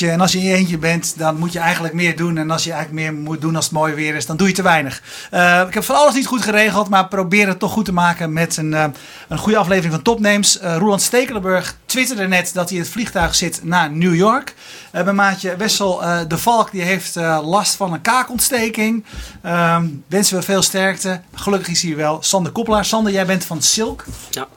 eentje. 0.00 0.10
En 0.16 0.20
als 0.20 0.32
je 0.32 0.38
in 0.38 0.44
je 0.44 0.54
eentje 0.54 0.78
bent, 0.78 1.18
dan 1.18 1.38
moet 1.38 1.52
je 1.52 1.58
eigenlijk 1.58 1.94
meer 1.94 2.16
doen. 2.16 2.38
En 2.38 2.50
als 2.50 2.64
je 2.64 2.72
eigenlijk 2.72 3.02
meer 3.02 3.14
moet 3.14 3.40
doen 3.40 3.56
als 3.56 3.64
het 3.64 3.74
mooi 3.74 3.94
weer 3.94 4.14
is, 4.14 4.26
dan 4.26 4.36
doe 4.36 4.48
je 4.48 4.54
te 4.54 4.62
weinig. 4.62 5.02
Uh, 5.32 5.64
ik 5.68 5.74
heb 5.74 5.84
van 5.84 5.96
alles 5.96 6.14
niet 6.14 6.26
goed 6.26 6.42
geregeld, 6.42 6.88
maar 6.88 7.08
probeer 7.08 7.48
het 7.48 7.58
toch 7.58 7.72
goed 7.72 7.84
te 7.84 7.92
maken 7.92 8.32
met 8.32 8.56
een, 8.56 8.72
uh, 8.72 8.84
een 9.28 9.38
goede 9.38 9.58
aflevering 9.58 9.94
van 9.94 10.02
Topnames. 10.02 10.60
Uh, 10.62 10.76
Roland 10.76 11.02
Stekelenburg 11.02 11.76
twitterde 11.86 12.28
net 12.28 12.50
dat 12.54 12.68
hij 12.68 12.78
in 12.78 12.82
het 12.82 12.92
vliegtuig 12.92 13.34
zit 13.34 13.60
naar 13.64 13.90
New 13.90 14.14
York. 14.14 14.54
mijn 14.92 15.14
maatje 15.14 15.56
Wessel 15.56 16.02
de 16.28 16.38
Valk 16.38 16.70
die 16.70 16.82
heeft 16.82 17.14
last 17.42 17.74
van 17.74 17.92
een 17.92 18.00
kaakontsteking. 18.00 19.04
Ehm, 19.42 19.86
wensen 20.06 20.36
we 20.36 20.42
veel 20.42 20.62
sterkte. 20.62 21.20
Gelukkig 21.34 21.68
is 21.68 21.82
hij 21.82 21.96
wel. 21.96 22.18
Sander 22.22 22.52
Koppelaar. 22.52 22.84
Sander, 22.84 23.12
jij 23.12 23.26
bent 23.26 23.44
van 23.44 23.62
Silk. 23.62 24.04
Ja. 24.30 24.48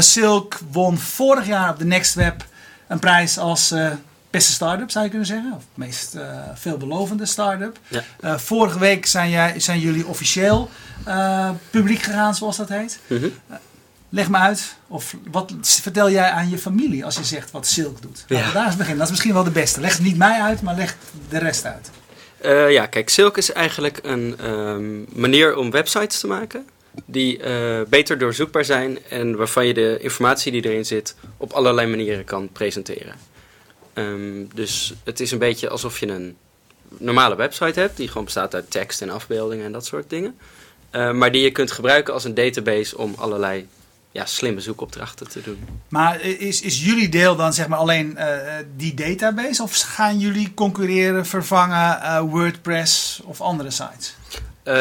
Silk 0.00 0.58
won 0.72 0.98
vorig 0.98 1.46
jaar 1.46 1.70
op 1.70 1.78
de 1.78 1.84
Next 1.84 2.14
Web 2.14 2.44
een 2.88 2.98
prijs 2.98 3.38
als 3.38 3.72
uh, 3.72 3.90
beste 4.38 4.52
start-up, 4.52 4.90
zou 4.90 5.04
je 5.04 5.10
kunnen 5.10 5.28
zeggen. 5.28 5.52
Of 5.56 5.64
meest 5.74 6.14
uh, 6.14 6.22
veelbelovende 6.54 7.26
start-up. 7.26 7.78
Ja. 7.88 8.04
Uh, 8.20 8.38
vorige 8.38 8.78
week 8.78 9.06
zijn, 9.06 9.30
jij, 9.30 9.60
zijn 9.60 9.80
jullie 9.80 10.06
officieel 10.06 10.70
publiek 11.70 12.02
gegaan, 12.02 12.34
zoals 12.34 12.56
dat 12.56 12.68
heet. 12.68 12.98
Mm 13.06 13.18
-hmm. 13.18 13.32
leg 14.08 14.28
me 14.28 14.36
uit, 14.36 14.76
of 14.86 15.14
wat 15.30 15.52
vertel 15.60 16.10
jij 16.10 16.30
aan 16.30 16.50
je 16.50 16.58
familie 16.58 17.04
als 17.04 17.16
je 17.16 17.24
zegt 17.24 17.50
wat 17.50 17.66
Silk 17.66 18.02
doet? 18.02 18.24
Ja. 18.26 18.52
Daar 18.52 18.62
is 18.62 18.68
het 18.68 18.78
begin. 18.78 18.96
Dat 18.96 19.04
is 19.04 19.10
misschien 19.10 19.32
wel 19.32 19.44
de 19.44 19.50
beste. 19.50 19.80
Leg 19.80 19.92
het 19.92 20.02
niet 20.02 20.16
mij 20.16 20.40
uit, 20.40 20.62
maar 20.62 20.74
leg 20.74 20.96
de 21.28 21.38
rest 21.38 21.64
uit. 21.64 21.90
ja, 22.72 22.86
kijk, 22.86 23.08
Silk 23.08 23.36
is 23.36 23.52
eigenlijk 23.52 23.98
een 24.02 24.50
um, 24.50 25.06
manier 25.12 25.56
om 25.56 25.70
websites 25.70 26.20
te 26.20 26.26
maken 26.26 26.66
die 27.06 27.38
uh, 27.38 27.80
beter 27.88 28.18
doorzoekbaar 28.18 28.64
zijn 28.64 28.98
en 29.08 29.36
waarvan 29.36 29.66
je 29.66 29.74
de 29.74 29.98
informatie 30.00 30.52
die 30.52 30.64
erin 30.64 30.84
zit 30.84 31.14
op 31.36 31.52
allerlei 31.52 31.88
manieren 31.88 32.24
kan 32.24 32.48
presenteren. 32.52 33.14
Um, 33.98 34.48
dus 34.54 34.94
het 35.04 35.20
is 35.20 35.30
een 35.30 35.38
beetje 35.38 35.68
alsof 35.68 36.00
je 36.00 36.06
een 36.06 36.36
normale 36.88 37.36
website 37.36 37.80
hebt 37.80 37.96
die 37.96 38.08
gewoon 38.08 38.24
bestaat 38.24 38.54
uit 38.54 38.70
tekst 38.70 39.02
en 39.02 39.10
afbeeldingen 39.10 39.64
en 39.64 39.72
dat 39.72 39.86
soort 39.86 40.10
dingen. 40.10 40.38
Uh, 40.92 41.12
maar 41.12 41.32
die 41.32 41.42
je 41.42 41.50
kunt 41.50 41.70
gebruiken 41.70 42.14
als 42.14 42.24
een 42.24 42.34
database 42.34 42.98
om 42.98 43.14
allerlei 43.18 43.66
ja, 44.10 44.26
slimme 44.26 44.60
zoekopdrachten 44.60 45.28
te 45.28 45.40
doen. 45.40 45.68
Maar 45.88 46.20
is, 46.20 46.60
is 46.60 46.84
jullie 46.84 47.08
deel 47.08 47.36
dan 47.36 47.52
zeg 47.52 47.68
maar 47.68 47.78
alleen 47.78 48.14
uh, 48.18 48.24
die 48.76 48.94
database 48.94 49.62
of 49.62 49.80
gaan 49.80 50.18
jullie 50.18 50.54
concurreren, 50.54 51.26
vervangen 51.26 52.22
WordPress 52.26 53.20
of 53.24 53.40
andere 53.40 53.70
sites? 53.70 54.14
Uh, 54.64 54.74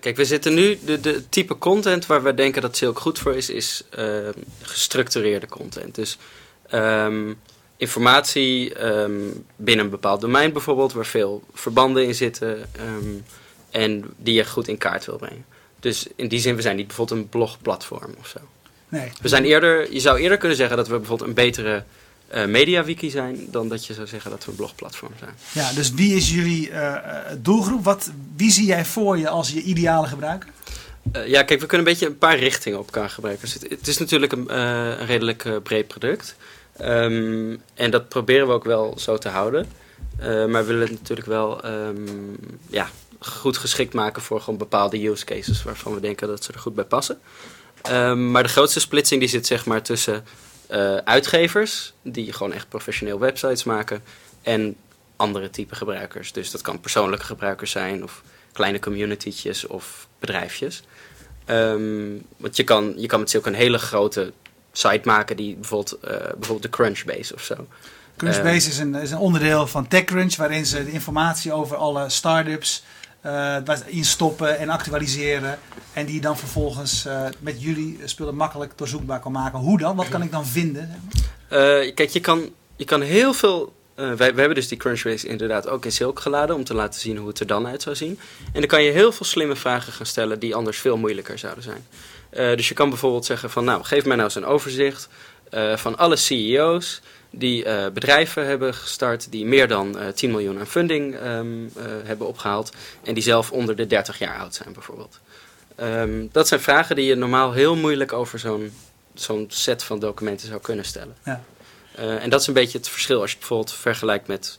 kijk, 0.00 0.16
we 0.16 0.24
zitten 0.24 0.54
nu, 0.54 0.78
de, 0.84 1.00
de 1.00 1.28
type 1.28 1.58
content 1.58 2.06
waar 2.06 2.22
we 2.22 2.34
denken 2.34 2.62
dat 2.62 2.76
Silk 2.76 2.98
goed 2.98 3.18
voor 3.18 3.34
is, 3.34 3.50
is 3.50 3.84
gestructureerde 4.62 5.48
content. 5.48 5.94
Dus 5.94 6.18
um, 6.74 7.38
informatie 7.82 8.84
um, 8.84 9.44
binnen 9.56 9.84
een 9.84 9.90
bepaald 9.90 10.20
domein 10.20 10.52
bijvoorbeeld, 10.52 10.92
waar 10.92 11.06
veel 11.06 11.42
verbanden 11.52 12.04
in 12.06 12.14
zitten 12.14 12.68
um, 12.80 13.24
en 13.70 14.04
die 14.16 14.34
je 14.34 14.44
goed 14.44 14.68
in 14.68 14.78
kaart 14.78 15.04
wil 15.06 15.16
brengen. 15.16 15.44
Dus 15.80 16.06
in 16.16 16.28
die 16.28 16.40
zin, 16.40 16.56
we 16.56 16.62
zijn 16.62 16.76
niet 16.76 16.86
bijvoorbeeld 16.86 17.20
een 17.20 17.28
blogplatform 17.28 18.14
of 18.18 18.26
zo. 18.28 18.38
Nee. 18.88 19.10
We 19.20 19.28
zijn 19.28 19.44
eerder, 19.44 19.92
je 19.92 20.00
zou 20.00 20.18
eerder 20.18 20.38
kunnen 20.38 20.56
zeggen 20.56 20.76
dat 20.76 20.88
we 20.88 20.96
bijvoorbeeld 20.96 21.28
een 21.28 21.34
betere 21.34 21.84
uh, 22.34 22.44
MediaWiki 22.44 23.10
zijn 23.10 23.46
dan 23.50 23.68
dat 23.68 23.86
je 23.86 23.94
zou 23.94 24.06
zeggen 24.06 24.30
dat 24.30 24.44
we 24.44 24.50
een 24.50 24.56
blogplatform 24.56 25.12
zijn. 25.18 25.34
Ja, 25.52 25.72
dus 25.72 25.92
wie 25.92 26.16
is 26.16 26.30
jullie 26.30 26.70
uh, 26.70 26.96
doelgroep? 27.38 27.84
Wat, 27.84 28.10
wie 28.36 28.50
zie 28.50 28.66
jij 28.66 28.84
voor 28.84 29.18
je 29.18 29.28
als 29.28 29.50
je 29.50 29.62
ideale 29.62 30.06
gebruiker? 30.06 30.48
Uh, 31.16 31.26
ja, 31.26 31.42
kijk, 31.42 31.60
we 31.60 31.66
kunnen 31.66 31.86
een 31.86 31.92
beetje 31.92 32.06
een 32.06 32.18
paar 32.18 32.38
richtingen 32.38 32.78
op 32.78 32.84
elkaar 32.84 33.10
gebruiken. 33.10 33.44
Dus 33.44 33.54
het, 33.54 33.70
het, 33.70 33.86
is 33.86 33.98
natuurlijk 33.98 34.32
een, 34.32 34.58
een 34.58 35.06
redelijk 35.06 35.62
breed 35.62 35.88
product. 35.88 36.36
Um, 36.80 37.62
en 37.74 37.90
dat 37.90 38.08
proberen 38.08 38.46
we 38.46 38.52
ook 38.52 38.64
wel 38.64 38.94
zo 38.98 39.18
te 39.18 39.28
houden. 39.28 39.66
maar 40.18 40.50
we 40.50 40.64
willen 40.64 40.88
het 40.88 40.98
natuurlijk 40.98 41.28
wel 41.28 41.66
um, 41.66 42.36
ja, 42.68 42.88
goed 43.18 43.56
geschikt 43.56 43.94
maken 43.94 44.22
voor 44.22 44.40
gewoon 44.40 44.58
bepaalde 44.58 45.08
use 45.08 45.24
cases 45.24 45.62
waarvan 45.62 45.94
we 45.94 46.00
denken 46.00 46.28
dat 46.28 46.44
ze 46.44 46.52
er 46.52 46.58
goed 46.58 46.74
bij 46.74 46.84
passen. 46.84 47.20
Um, 47.90 48.30
maar 48.30 48.42
de 48.42 48.48
grootste 48.48 48.80
splitsing 48.80 49.20
die 49.20 49.28
zit 49.28 49.46
zeg 49.46 49.66
maar 49.66 49.82
tussen 49.82 50.24
uh, 50.70 50.96
uitgevers 50.96 51.92
die 52.02 52.32
gewoon 52.32 52.52
echt 52.52 52.68
professioneel 52.68 53.18
websites 53.18 53.64
maken 53.64 54.02
en 54.42 54.76
andere 55.16 55.50
type 55.50 55.74
gebruikers. 55.74 56.32
Dus 56.32 56.50
dat 56.50 56.60
kan 56.60 56.80
persoonlijke 56.80 57.24
gebruikers 57.24 57.70
zijn 57.70 58.02
of 58.02 58.22
kleine 58.52 58.78
community'tjes 58.78 59.66
of 59.66 60.08
bedrijfjes. 60.18 60.82
Want 62.36 62.56
je 62.56 62.64
kan, 62.64 62.94
je 62.96 63.06
kan 63.06 63.20
met 63.20 63.30
Silk 63.30 63.46
een 63.46 63.54
hele 63.54 63.78
grote 63.78 64.32
site 64.72 65.00
maken 65.04 65.36
die 65.36 65.54
bijvoorbeeld, 65.54 65.98
uh, 66.04 66.10
bijvoorbeeld 66.10 66.62
de 66.62 66.70
Crunchbase 66.70 67.34
of 67.34 67.42
zo. 67.42 67.66
Crunchbase 68.16 68.68
is, 68.68 68.78
een, 68.78 68.94
is 68.94 69.10
een 69.10 69.18
onderdeel 69.18 69.66
van 69.66 69.88
TechCrunch 69.88 70.36
waarin 70.36 70.66
ze 70.66 70.84
de 70.84 70.92
informatie 70.92 71.52
over 71.52 71.76
alle 71.76 72.08
startups 72.08 72.82
uh, 73.26 73.56
instoppen 73.86 74.58
en 74.58 74.68
actualiseren. 74.68 75.58
En 75.92 76.06
die 76.06 76.20
dan 76.20 76.38
vervolgens 76.38 77.06
uh, 77.06 77.26
met 77.38 77.62
jullie 77.62 77.98
spullen 78.04 78.36
makkelijk 78.36 78.72
doorzoekbaar 78.76 79.20
kan 79.20 79.32
maken. 79.32 79.58
Hoe 79.58 79.78
dan? 79.78 79.96
Wat 79.96 80.08
kan 80.08 80.22
ik 80.22 80.30
dan 80.30 80.46
vinden? 80.46 81.02
Uh, 81.52 81.58
kijk, 81.94 82.08
je 82.08 82.20
kan, 82.20 82.50
je 82.76 82.84
kan 82.84 83.00
heel 83.00 83.32
veel. 83.32 83.72
Wij, 83.94 84.16
we 84.16 84.24
hebben 84.24 84.54
dus 84.54 84.68
die 84.68 84.78
Crunchbase 84.78 85.28
inderdaad 85.28 85.68
ook 85.68 85.84
in 85.84 85.92
Silk 85.92 86.20
geladen 86.20 86.56
om 86.56 86.64
te 86.64 86.74
laten 86.74 87.00
zien 87.00 87.16
hoe 87.16 87.28
het 87.28 87.40
er 87.40 87.46
dan 87.46 87.66
uit 87.66 87.82
zou 87.82 87.96
zien. 87.96 88.18
En 88.44 88.60
dan 88.60 88.66
kan 88.66 88.82
je 88.82 88.90
heel 88.90 89.12
veel 89.12 89.26
slimme 89.26 89.56
vragen 89.56 89.92
gaan 89.92 90.06
stellen 90.06 90.38
die 90.38 90.54
anders 90.54 90.78
veel 90.78 90.96
moeilijker 90.96 91.38
zouden 91.38 91.64
zijn. 91.64 91.86
dus 92.56 92.68
je 92.68 92.74
kan 92.74 92.88
bijvoorbeeld 92.88 93.24
zeggen 93.24 93.50
van 93.50 93.64
nou, 93.64 93.84
geef 93.84 94.04
mij 94.04 94.16
nou 94.16 94.28
eens 94.28 94.34
een 94.36 94.44
overzicht 94.44 95.08
van 95.76 95.98
alle 95.98 96.16
CEO's 96.16 97.00
die 97.30 97.64
bedrijven 97.92 98.46
hebben 98.46 98.74
gestart 98.74 99.30
die 99.30 99.44
meer 99.44 99.68
dan 99.68 99.98
uh, 99.98 100.08
10 100.08 100.30
miljoen 100.30 100.58
aan 100.58 100.66
funding 100.66 101.14
uh, 101.14 101.20
hebben 102.04 102.26
opgehaald 102.26 102.72
en 103.02 103.14
die 103.14 103.22
zelf 103.22 103.52
onder 103.52 103.76
de 103.76 103.86
30 103.86 104.18
jaar 104.18 104.38
oud 104.38 104.54
zijn 104.54 104.72
bijvoorbeeld. 104.72 105.20
Um, 105.80 106.28
dat 106.32 106.48
zijn 106.48 106.60
vragen 106.60 106.96
die 106.96 107.06
je 107.06 107.14
normaal 107.14 107.52
heel 107.52 107.76
moeilijk 107.76 108.12
over 108.12 108.38
zo'n 108.38 108.72
zo'n 109.14 109.46
set 109.48 109.82
van 109.82 109.98
documenten 109.98 110.48
zou 110.48 110.60
kunnen 110.60 110.84
stellen. 110.84 111.16
Ja. 111.24 111.44
En 111.94 112.30
dat 112.30 112.40
is 112.40 112.46
een 112.46 112.54
beetje 112.54 112.78
het 112.78 112.88
verschil 112.88 113.20
als 113.20 113.30
je 113.30 113.38
bijvoorbeeld 113.38 113.72
vergelijkt 113.72 114.26
met 114.26 114.58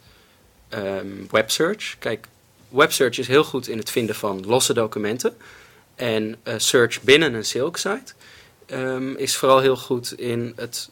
um, 0.69 1.27
websearch. 1.31 1.95
Kijk, 1.99 2.27
websearch 2.69 3.17
is 3.17 3.27
heel 3.27 3.43
goed 3.43 3.67
in 3.67 3.77
het 3.77 3.89
vinden 3.89 4.15
van 4.15 4.45
losse 4.45 4.73
documenten 4.73 5.37
en 5.95 6.35
search 6.57 7.01
binnen 7.01 7.33
een 7.33 7.45
Silk 7.45 7.77
site 7.77 8.13
is 9.17 9.35
vooral 9.35 9.59
heel 9.59 9.77
goed 9.77 10.19
in 10.19 10.53
het 10.55 10.89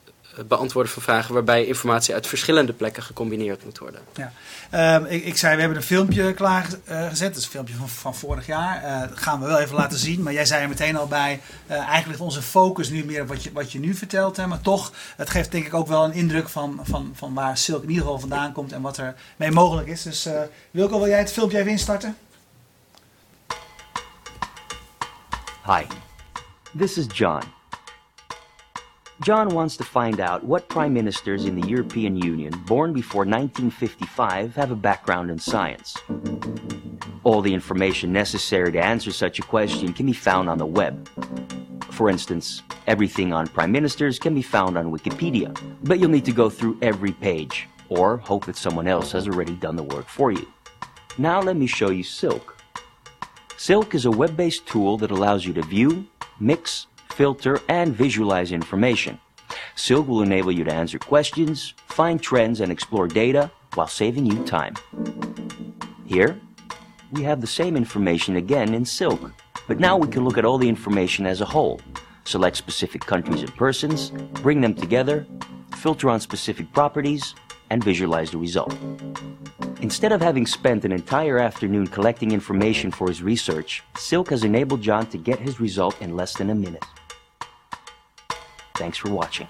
beantwoorden 0.48 0.92
van 0.92 1.02
vragen 1.02 1.34
waarbij 1.34 1.66
informatie 1.66 2.14
uit 2.14 2.28
verschillende 2.28 2.74
plekken 2.74 3.04
gecombineerd 3.04 3.64
moet 3.64 3.78
worden. 3.78 4.02
Ja. 4.14 4.96
Um, 4.96 5.06
ik, 5.06 5.26
ik, 5.26 5.38
zei, 5.38 5.54
we 5.54 5.60
hebben 5.60 5.78
een 5.78 5.84
filmpje 5.84 6.34
klaargezet. 6.34 6.80
Uh, 6.90 7.20
dat 7.20 7.36
is 7.36 7.44
een 7.44 7.52
filmpje 7.52 7.76
van, 7.76 7.90
van 7.90 8.16
vorig 8.16 8.46
jaar. 8.46 8.84
Uh, 8.84 9.10
dat 9.10 9.18
gaan 9.18 9.40
we 9.40 9.48
wel 9.48 9.60
even 9.60 9.76
laten 9.76 9.98
zien. 9.98 10.24
Maar 10.24 10.34
jij 10.34 10.46
zei 10.46 10.62
er 10.62 10.70
meteen 10.70 10.98
al 10.98 11.08
bij, 11.08 11.42
uh, 11.68 11.78
eigenlijk 11.78 12.08
ligt 12.08 12.20
onze 12.20 12.42
focus 12.42 12.90
nu 12.90 13.06
meer 13.06 13.22
op 13.22 13.28
wat 13.28 13.44
je, 13.44 13.52
wat 13.52 13.72
je 13.72 13.80
nu 13.80 13.94
vertelt. 13.94 14.38
Hè, 14.38 14.48
maar 14.48 14.62
toch, 14.62 14.94
het 15.16 15.30
geeft 15.30 15.52
denk 15.52 15.66
ik 15.66 15.74
ook 15.74 15.88
wel 15.88 16.04
een 16.04 16.14
indruk 16.14 16.50
van, 16.50 16.80
van, 16.84 17.12
van 17.16 17.34
waar 17.34 17.58
Silk 17.58 17.84
in 17.84 17.90
ieder 17.90 18.04
geval 18.04 18.20
vandaan 18.20 18.52
komt 18.52 18.72
en 18.72 18.82
wat 18.82 18.98
er 18.98 19.16
mee 19.36 19.52
mogelijk 19.52 19.88
is. 19.88 20.02
Dus 20.02 20.28
Wilco, 20.72 20.98
wil 20.98 21.08
jij 21.08 21.20
het 21.20 21.32
filmpje 21.32 21.58
even 21.58 21.72
instarten? 21.72 22.18
Hi, 25.66 25.86
this 26.78 26.98
is 26.98 27.06
John. 27.14 27.61
John 29.22 29.50
wants 29.50 29.78
to 29.78 29.84
find 29.84 30.20
out 30.20 30.44
what 30.44 30.68
prime 30.68 30.96
ministers 30.96 31.46
in 31.46 31.54
the 31.54 31.68
European 31.68 32.16
Union 32.16 32.52
born 32.66 32.92
before 32.92 33.20
1955 33.20 34.56
have 34.56 34.72
a 34.72 34.76
background 34.76 35.30
in 35.30 35.38
science. 35.38 35.96
All 37.24 37.44
the 37.44 37.54
information 37.54 38.12
necessary 38.12 38.72
to 38.72 38.84
answer 38.84 39.12
such 39.12 39.38
a 39.38 39.44
question 39.44 39.94
can 39.94 40.08
be 40.08 40.14
found 40.14 40.50
on 40.50 40.58
the 40.58 40.66
web. 40.66 41.08
For 41.92 42.10
instance, 42.10 42.64
everything 42.88 43.32
on 43.32 43.46
prime 43.46 43.72
ministers 43.72 44.18
can 44.18 44.34
be 44.34 44.42
found 44.42 44.76
on 44.76 44.92
Wikipedia, 44.92 45.56
but 45.84 46.00
you'll 46.00 46.10
need 46.10 46.26
to 46.26 46.32
go 46.32 46.50
through 46.50 46.80
every 46.82 47.12
page, 47.12 47.68
or 47.90 48.18
hope 48.18 48.46
that 48.46 48.58
someone 48.58 48.88
else 48.88 49.12
has 49.12 49.28
already 49.28 49.54
done 49.54 49.76
the 49.76 49.84
work 49.84 50.08
for 50.08 50.32
you. 50.32 50.52
Now 51.20 51.40
let 51.40 51.58
me 51.58 51.68
show 51.68 51.92
you 51.92 52.04
Silk. 52.04 52.58
Silk 53.56 53.94
is 53.94 54.06
a 54.06 54.12
web-based 54.12 54.66
tool 54.66 54.98
that 54.98 55.12
allows 55.12 55.46
you 55.46 55.54
to 55.54 55.62
view, 55.62 56.08
mix, 56.40 56.88
filter, 57.22 57.60
and 57.68 57.96
visualize 57.96 58.52
information. 58.52 59.20
Silk 59.76 60.08
will 60.08 60.24
enable 60.24 60.52
you 60.52 60.64
to 60.64 60.74
answer 60.74 60.98
questions, 60.98 61.76
find 61.86 62.20
trends, 62.20 62.62
and 62.62 62.72
explore 62.72 63.08
data 63.08 63.52
while 63.76 63.86
saving 63.86 64.26
you 64.26 64.44
time. 64.44 64.74
Here, 66.04 66.42
we 67.12 67.22
have 67.22 67.40
the 67.40 67.46
same 67.46 67.78
information 67.78 68.38
again 68.38 68.74
in 68.74 68.84
Silk, 68.84 69.22
but 69.68 69.80
now 69.80 69.98
we 69.98 70.08
can 70.08 70.26
look 70.26 70.40
at 70.40 70.46
all 70.46 70.58
the 70.58 70.68
information 70.68 71.28
as 71.28 71.42
a 71.42 71.46
whole, 71.46 71.80
select 72.24 72.58
specific 72.58 73.06
countries 73.06 73.44
and 73.44 73.56
persons, 73.56 74.10
bring 74.42 74.60
them 74.60 74.74
together, 74.74 75.28
filter 75.76 76.10
on 76.10 76.20
specific 76.20 76.74
properties, 76.74 77.36
and 77.70 77.84
visualize 77.84 78.32
the 78.32 78.40
result. 78.40 78.76
Instead 79.82 80.12
of 80.12 80.22
having 80.22 80.48
spent 80.48 80.86
an 80.86 80.92
entire 80.92 81.38
afternoon 81.38 81.86
collecting 81.86 82.32
information 82.32 82.90
for 82.90 83.08
his 83.08 83.22
research, 83.22 83.84
Silk 83.96 84.32
has 84.32 84.44
enabled 84.44 84.82
John 84.82 85.06
to 85.12 85.20
get 85.20 85.38
his 85.38 85.60
result 85.60 86.02
in 86.02 86.16
less 86.16 86.34
than 86.34 86.50
a 86.50 86.56
minute. 86.56 86.84
Thanks 88.82 89.00
for 89.00 89.14
watching. 89.14 89.50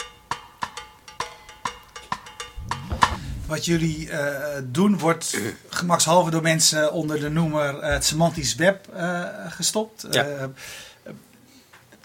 wat 3.48 3.66
jullie 3.66 4.10
eh, 4.10 4.62
doen 4.64 4.98
wordt 4.98 5.38
gemakshalve 5.70 6.32
door 6.32 6.42
mensen 6.42 6.94
onder 6.94 7.20
de 7.20 7.30
noemer 7.30 7.80
eh, 7.80 7.94
het 7.94 8.06
semantisch 8.06 8.56
web 8.56 8.88
eh, 8.88 9.24
gestopt. 9.48 10.08
Ja. 10.12 10.24
Eh, 10.24 10.40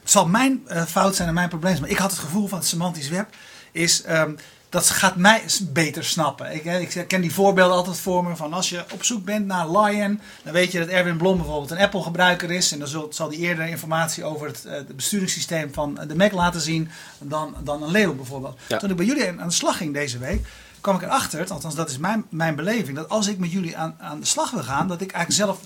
het 0.01 0.11
zal 0.11 0.27
mijn 0.27 0.63
fout 0.89 1.17
zijn 1.17 1.29
en 1.29 1.35
mijn 1.35 1.49
probleem 1.49 1.71
zijn, 1.71 1.83
maar 1.83 1.93
ik 1.93 1.99
had 1.99 2.11
het 2.11 2.21
gevoel 2.21 2.47
van 2.47 2.59
het 2.59 2.67
semantisch 2.67 3.09
web 3.09 3.29
is 3.73 4.03
ehm, 4.03 4.35
dat 4.69 4.91
gaat 4.91 5.17
mij 5.17 5.43
beter 5.73 6.05
snappen. 6.05 6.55
Ik, 6.55 6.65
eh, 6.65 6.81
ik 6.81 7.05
ken 7.09 7.21
die 7.21 7.33
voorbeelden 7.33 7.77
altijd 7.77 7.99
voor 7.99 8.25
me 8.25 8.37
van 8.37 8.53
als 8.53 8.69
je 8.69 8.85
op 8.93 9.05
zoek 9.05 9.25
bent 9.25 9.47
naar 9.47 9.71
Lion, 9.71 10.21
dan 10.43 10.53
weet 10.53 10.73
je 10.73 10.79
dat 10.79 10.89
Erwin 10.89 11.17
Blom 11.17 11.37
bijvoorbeeld 11.37 11.71
een 11.71 11.79
Apple 11.79 12.03
gebruiker 12.03 12.51
is 12.51 12.73
en 12.73 12.79
dan 12.79 12.89
zult, 12.89 13.15
zal 13.15 13.29
die 13.29 13.39
eerder 13.39 13.67
informatie 13.67 14.25
over 14.25 14.47
het, 14.47 14.65
eh, 14.65 14.73
het 14.73 14.97
besturingssysteem 14.97 15.73
van 15.73 16.01
de 16.07 16.17
Mac 16.17 16.33
laten 16.33 16.61
zien 16.61 16.89
dan, 17.19 17.55
dan 17.65 17.83
een 17.83 17.91
Leo 17.91 18.15
bijvoorbeeld. 18.15 18.59
Ja. 18.69 18.79
Toen 18.79 18.91
ik 18.91 18.97
bij 18.97 19.07
jullie 19.07 19.29
aan 19.29 19.49
de 19.49 19.55
slag 19.55 19.77
ging 19.77 19.95
deze 19.95 20.19
week, 20.19 20.47
kwam 20.81 20.97
ik 20.97 21.03
erachter, 21.03 21.51
althans 21.51 21.75
dat 21.75 21.91
is 21.91 21.99
mijn, 21.99 22.25
mijn 22.29 22.55
beleving, 22.57 22.97
dat 22.97 23.09
als 23.09 23.27
ik 23.27 23.39
met 23.39 23.53
jullie 23.53 23.77
aan, 23.77 23.97
aan 23.99 24.21
de 24.21 24.27
slag 24.27 24.51
wil 24.51 24.63
gaan, 24.63 24.89
dat 24.89 25.01
ik 25.01 25.13
eigenlijk 25.13 25.45
zelf 25.45 25.61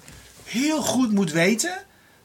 heel 0.45 0.83
goed 0.83 1.13
moet 1.13 1.33
weten 1.33 1.73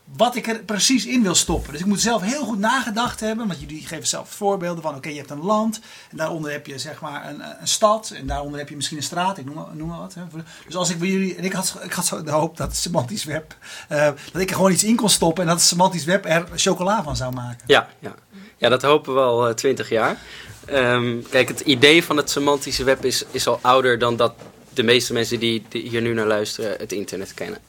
wat 0.05 0.35
ik 0.35 0.47
er 0.47 0.63
precies 0.63 1.05
in 1.05 1.23
wil 1.23 1.35
stoppen. 1.35 1.71
Dus 1.71 1.81
ik 1.81 1.87
moet 1.87 2.01
zelf 2.01 2.21
heel 2.21 2.43
goed 2.43 2.59
nagedacht 2.59 3.19
hebben, 3.19 3.47
want 3.47 3.59
jullie 3.59 3.87
geven 3.87 4.07
zelf 4.07 4.29
voorbeelden 4.29 4.83
van, 4.83 4.95
oké, 4.95 5.09
je 5.09 5.17
hebt 5.17 5.29
een 5.29 5.43
land 5.43 5.79
en 6.11 6.17
daaronder 6.17 6.51
heb 6.51 6.67
je 6.67 6.79
zeg 6.79 7.01
maar 7.01 7.29
een, 7.29 7.41
een 7.59 7.67
stad 7.67 8.09
en 8.15 8.27
daaronder 8.27 8.59
heb 8.59 8.69
je 8.69 8.75
misschien 8.75 8.97
een 8.97 9.03
straat, 9.03 9.37
ik 9.37 9.45
noem 9.45 9.65
noem 9.73 9.87
maar 9.87 9.99
wat. 9.99 10.13
Hè. 10.13 10.21
Dus 10.65 10.75
als 10.75 10.89
ik 10.89 10.99
bij 10.99 11.07
jullie, 11.07 11.35
en 11.35 11.43
ik 11.43 11.53
had, 11.53 11.77
ik 11.83 11.93
had 11.93 12.05
zo 12.05 12.23
de 12.23 12.31
hoop 12.31 12.57
dat 12.57 12.75
semantisch 12.75 13.23
web, 13.23 13.55
eh, 13.87 14.09
dat 14.31 14.41
ik 14.41 14.49
er 14.49 14.55
gewoon 14.55 14.71
iets 14.71 14.83
in 14.83 14.95
kon 14.95 15.09
stoppen 15.09 15.43
en 15.43 15.49
dat 15.49 15.61
semantisch 15.61 16.05
web 16.05 16.25
er 16.25 16.45
chocola 16.55 17.03
van 17.03 17.15
zou 17.15 17.33
maken. 17.33 17.63
Ja, 17.67 17.89
ja. 17.99 18.15
ja 18.57 18.69
dat 18.69 18.81
hopen 18.81 19.13
we 19.13 19.19
al 19.19 19.53
twintig 19.53 19.89
jaar. 19.89 20.17
Ehm, 20.65 21.21
kijk, 21.29 21.47
het 21.47 21.59
idee 21.59 22.03
van 22.03 22.17
het 22.17 22.29
semantische 22.29 22.83
web 22.83 23.05
is, 23.05 23.25
is 23.31 23.47
al 23.47 23.59
ouder 23.61 23.99
dan 23.99 24.15
dat 24.15 24.33
de 24.73 24.83
meeste 24.83 25.13
mensen 25.13 25.39
die, 25.39 25.65
die 25.69 25.89
hier 25.89 26.01
nu 26.01 26.13
naar 26.13 26.27
luisteren 26.27 26.75
het 26.77 26.91
internet 26.91 27.33
kennen. 27.33 27.59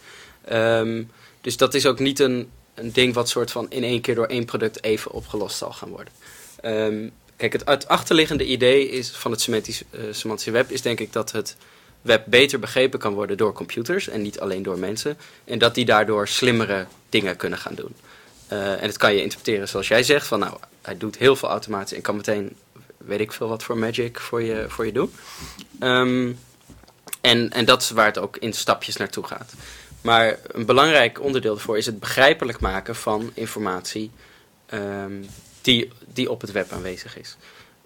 Ehm, 0.44 1.03
dus 1.46 1.56
dat 1.56 1.75
is 1.75 1.87
ook 1.87 1.98
niet 1.98 2.19
een, 2.19 2.50
een 2.75 2.93
ding 2.93 3.14
wat 3.14 3.28
soort 3.28 3.50
van 3.50 3.66
in 3.69 3.84
één 3.84 4.00
keer 4.00 4.14
door 4.14 4.26
één 4.26 4.44
product 4.44 4.84
even 4.84 5.10
opgelost 5.10 5.56
zal 5.56 5.72
gaan 5.72 5.88
worden. 5.88 6.12
Ehm, 6.60 7.08
kijk, 7.37 7.52
het, 7.52 7.88
achterliggende 7.88 8.44
idee 8.44 8.88
is, 8.88 9.10
van 9.10 9.31
het 9.31 9.40
semantisch, 9.40 9.82
eh, 9.90 10.00
semantische 10.10 10.50
web 10.50 10.70
is 10.70 10.82
denk 10.82 11.00
ik 11.00 11.12
dat 11.12 11.32
het 11.32 11.56
web 12.02 12.25
beter 12.26 12.58
begrepen 12.58 12.98
kan 12.98 13.14
worden 13.14 13.37
door 13.37 13.52
computers 13.52 14.08
en 14.08 14.22
niet 14.22 14.40
alleen 14.40 14.62
door 14.62 14.78
mensen. 14.78 15.19
En 15.44 15.58
dat 15.58 15.75
die 15.75 15.84
daardoor 15.84 16.28
slimmere 16.28 16.87
dingen 17.08 17.37
kunnen 17.37 17.58
gaan 17.58 17.75
doen. 17.75 17.94
Eh, 18.46 18.82
en 18.82 18.87
dat 18.87 18.96
kan 18.96 19.14
je 19.14 19.22
interpreteren 19.22 19.69
zoals 19.69 19.88
jij 19.88 20.02
zegt, 20.02 20.26
van 20.26 20.38
nou, 20.38 20.56
hij 20.82 20.96
doet 20.96 21.19
heel 21.19 21.37
veel 21.37 21.48
automatisch 21.48 21.96
en 21.96 22.02
kan 22.02 22.16
meteen, 22.16 22.56
weet 22.96 23.20
ik 23.20 23.32
veel 23.32 23.48
wat 23.48 23.62
voor 23.62 23.78
magic 23.78 24.20
voor 24.20 24.43
je, 24.43 24.64
voor 24.69 24.87
je 24.87 24.93
doen. 24.93 25.12
Ehm, 25.81 26.32
en, 27.20 27.50
en 27.50 27.64
dat 27.64 27.82
is 27.82 27.90
waar 27.90 28.06
het 28.06 28.19
ook 28.19 28.37
in 28.37 28.52
stapjes 28.52 28.96
naartoe 28.96 29.25
gaat. 29.25 29.52
Maar 30.06 30.38
een 30.47 30.67
belangrijk 30.67 31.20
onderdeel 31.20 31.55
daarvoor 31.55 31.76
is 31.76 31.87
het 31.87 32.00
begrijpelijk 32.00 32.61
maken 32.61 32.97
van 32.97 33.31
informatie 33.35 34.11
ehm, 34.67 35.23
die, 35.61 35.93
die 36.12 36.31
op 36.31 36.41
het 36.41 36.53
web 36.53 36.73
aanwezig 36.73 37.19
is. 37.19 37.37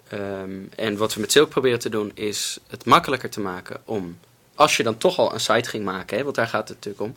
Ehm, 0.07 0.51
en 0.75 0.97
wat 0.97 1.13
we 1.13 1.19
met 1.19 1.31
Silk 1.31 1.49
proberen 1.49 1.79
te 1.79 1.89
doen 1.89 2.11
is 2.13 2.59
het 2.67 2.85
makkelijker 2.85 3.29
te 3.29 3.39
maken 3.39 3.81
om, 3.85 4.17
als 4.55 4.77
je 4.77 4.83
dan 4.83 4.97
toch 4.97 5.17
al 5.17 5.33
een 5.33 5.39
site 5.39 5.69
ging 5.69 5.83
maken, 5.83 6.17
hè, 6.17 6.23
want 6.23 6.35
daar 6.35 6.47
gaat 6.47 6.67
het 6.67 6.77
natuurlijk 6.77 7.03
om, 7.03 7.15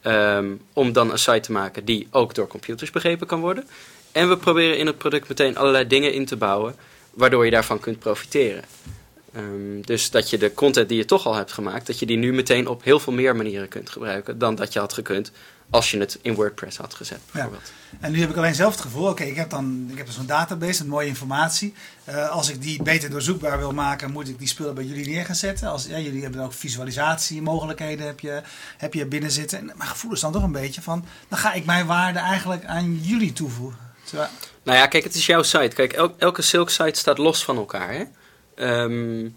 ehm, 0.00 0.54
om 0.72 0.92
dan 0.92 1.10
een 1.10 1.18
site 1.18 1.40
te 1.40 1.52
maken 1.52 1.84
die 1.84 2.08
ook 2.10 2.34
door 2.34 2.46
computers 2.46 2.90
begrepen 2.90 3.26
kan 3.26 3.40
worden. 3.40 3.68
En 4.12 4.28
we 4.28 4.36
proberen 4.36 4.78
in 4.78 4.86
het 4.86 4.98
product 4.98 5.28
meteen 5.28 5.56
allerlei 5.56 5.86
dingen 5.86 6.12
in 6.12 6.24
te 6.24 6.36
bouwen, 6.36 6.76
waardoor 7.10 7.44
je 7.44 7.50
daarvan 7.50 7.80
kunt 7.80 7.98
profiteren. 7.98 8.64
Ehm, 9.32 9.80
dus 9.80 10.10
dat 10.10 10.30
je 10.30 10.38
de 10.38 10.54
content 10.54 10.88
die 10.88 10.98
je 10.98 11.04
toch 11.04 11.26
al 11.26 11.34
hebt 11.34 11.52
gemaakt, 11.52 11.86
dat 11.86 11.98
je 11.98 12.06
die 12.06 12.16
nu 12.16 12.32
meteen 12.32 12.66
op 12.68 12.82
heel 12.84 13.00
veel 13.00 13.12
meer 13.12 13.36
manieren 13.36 13.68
kunt 13.68 13.90
gebruiken 13.90 14.38
dan 14.38 14.54
dat 14.54 14.72
je 14.72 14.78
had 14.78 14.92
gekund 14.92 15.30
als 15.70 15.90
je 15.90 15.98
het 15.98 16.18
in 16.22 16.34
WordPress 16.34 16.76
had 16.76 16.94
gezet, 16.94 17.18
bijvoorbeeld. 17.32 17.72
En 18.00 18.12
nu 18.12 18.20
heb 18.20 18.30
ik 18.30 18.36
alleen 18.36 18.54
zelf 18.54 18.72
het 18.72 18.80
gevoel, 18.80 19.08
oké, 19.08 19.22
ik 19.24 19.36
heb 19.36 19.50
dan 19.50 19.86
ik 19.90 19.96
heb 19.96 20.06
dus 20.06 20.14
zo'n 20.14 20.26
database 20.26 20.80
met 20.82 20.88
mooie 20.90 21.06
informatie. 21.06 21.74
Eh, 22.04 22.28
als 22.30 22.48
ik 22.50 22.62
die 22.62 22.82
beter 22.82 23.10
doorzoekbaar 23.10 23.58
wil 23.58 23.72
maken, 23.72 24.10
moet 24.10 24.28
ik 24.28 24.38
die 24.38 24.48
spullen 24.48 24.74
bij 24.74 24.84
jullie 24.84 25.06
neer 25.06 25.24
gaan 25.24 25.34
zetten. 25.34 25.68
Als, 25.68 25.86
ja, 25.86 25.98
jullie 25.98 26.22
hebben 26.22 26.40
ook 26.40 26.52
visualisatiemogelijkheden 26.52 28.06
heb 28.06 28.20
je, 28.20 28.42
heb 28.76 28.94
je 28.94 29.06
binnen 29.06 29.30
zitten. 29.30 29.58
En 29.58 29.72
mijn 29.76 29.88
gevoel 29.90 30.12
is 30.12 30.20
dan 30.20 30.32
toch 30.32 30.42
een 30.42 30.52
beetje 30.52 30.82
van, 30.82 31.04
dan 31.28 31.38
ga 31.38 31.52
ik 31.52 31.64
mijn 31.64 31.86
waarde 31.86 32.18
eigenlijk 32.18 32.64
aan 32.64 32.98
jullie 33.02 33.32
toevoegen. 33.32 33.78
Terwijl- 34.04 34.28
Nou 34.62 34.78
ja, 34.78 34.86
kijk, 34.86 35.04
het 35.04 35.14
is 35.14 35.26
jouw 35.26 35.42
site. 35.42 35.74
Kijk, 35.74 35.92
el- 35.92 36.14
elke 36.18 36.42
Silk 36.42 36.70
site 36.70 36.98
staat 36.98 37.18
los 37.18 37.44
van 37.44 37.56
elkaar. 37.56 37.92
Hè? 37.92 38.04
Ehm, 38.62 39.28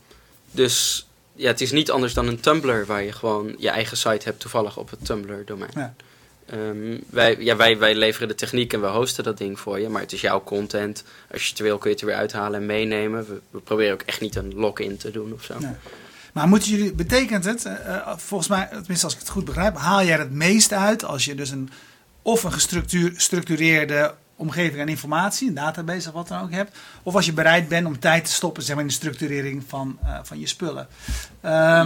dus 0.52 1.08
ja, 1.34 1.48
het 1.48 1.62
is 1.62 1.72
niet 1.72 1.92
anders 1.92 2.14
dan 2.14 2.28
een 2.28 2.40
Tumblr 2.40 2.86
waar 2.86 3.04
je 3.04 3.12
gewoon 3.12 3.56
je 3.58 3.70
eigen 3.70 3.98
site 3.98 4.26
hebt 4.26 4.40
toevallig 4.40 4.78
op 4.78 4.90
het 4.90 5.06
Tumblr 5.06 5.46
domein. 5.46 5.72
Ja. 5.76 5.96
Ehm, 6.46 6.98
wij, 7.10 7.36
ja, 7.40 7.56
wij, 7.56 7.78
wij 7.78 7.96
leveren 7.96 8.28
de 8.28 8.36
techniek 8.36 8.74
en 8.74 8.82
we 8.82 8.88
hosten 8.88 9.24
dat 9.24 9.38
ding 9.38 9.60
voor 9.60 9.80
je, 9.80 9.90
maar 9.90 10.02
het 10.02 10.14
is 10.14 10.22
jouw 10.22 10.44
content. 10.44 11.04
Als 11.32 11.44
je 11.44 11.50
het 11.50 11.60
wil 11.60 11.78
kun 11.78 11.90
je 11.90 11.96
het 11.96 12.04
er 12.04 12.10
weer 12.10 12.20
uithalen 12.20 12.60
en 12.60 12.66
meenemen. 12.66 13.28
We, 13.28 13.40
we 13.50 13.60
proberen 13.60 13.94
ook 13.94 14.02
echt 14.02 14.22
niet 14.22 14.36
een 14.36 14.56
login 14.56 14.98
te 14.98 15.12
doen 15.12 15.34
of 15.34 15.44
zo. 15.44 15.54
Ja. 15.60 15.80
Maar 16.34 16.48
moeten 16.48 16.70
jullie, 16.70 16.94
betekent 16.94 17.46
het, 17.46 17.66
eh, 17.66 17.96
eh, 17.96 18.18
volgens 18.18 18.50
mij, 18.50 18.68
tenminste 18.72 19.06
als 19.06 19.14
ik 19.14 19.20
het 19.20 19.30
goed 19.30 19.46
begrijp, 19.46 19.78
haal 19.78 20.04
jij 20.04 20.18
het 20.18 20.32
meest 20.32 20.74
uit 20.74 21.06
als 21.06 21.26
je 21.26 21.36
dus 21.36 21.50
een 21.50 21.70
of 22.22 22.44
een 22.44 22.52
gestructureerde 22.52 24.14
omgeving 24.36 24.82
aan 24.82 24.88
informatie, 24.88 25.48
een 25.48 25.54
database 25.54 26.08
of 26.08 26.14
wat 26.14 26.28
dan 26.28 26.42
ook 26.42 26.52
hebt, 26.52 26.78
of 27.04 27.16
als 27.16 27.26
je 27.26 27.34
bereid 27.34 27.68
bent 27.68 27.88
om 27.88 28.00
tijd 28.00 28.26
te 28.26 28.32
stoppen 28.32 28.64
zeg 28.64 28.76
maar, 28.76 28.84
in 28.84 28.90
de 28.90 28.96
structurering 28.96 29.64
van, 29.68 29.98
eh, 30.04 30.20
van 30.24 30.40
je 30.40 30.48
spullen. 30.48 30.88
Ja. 31.42 31.86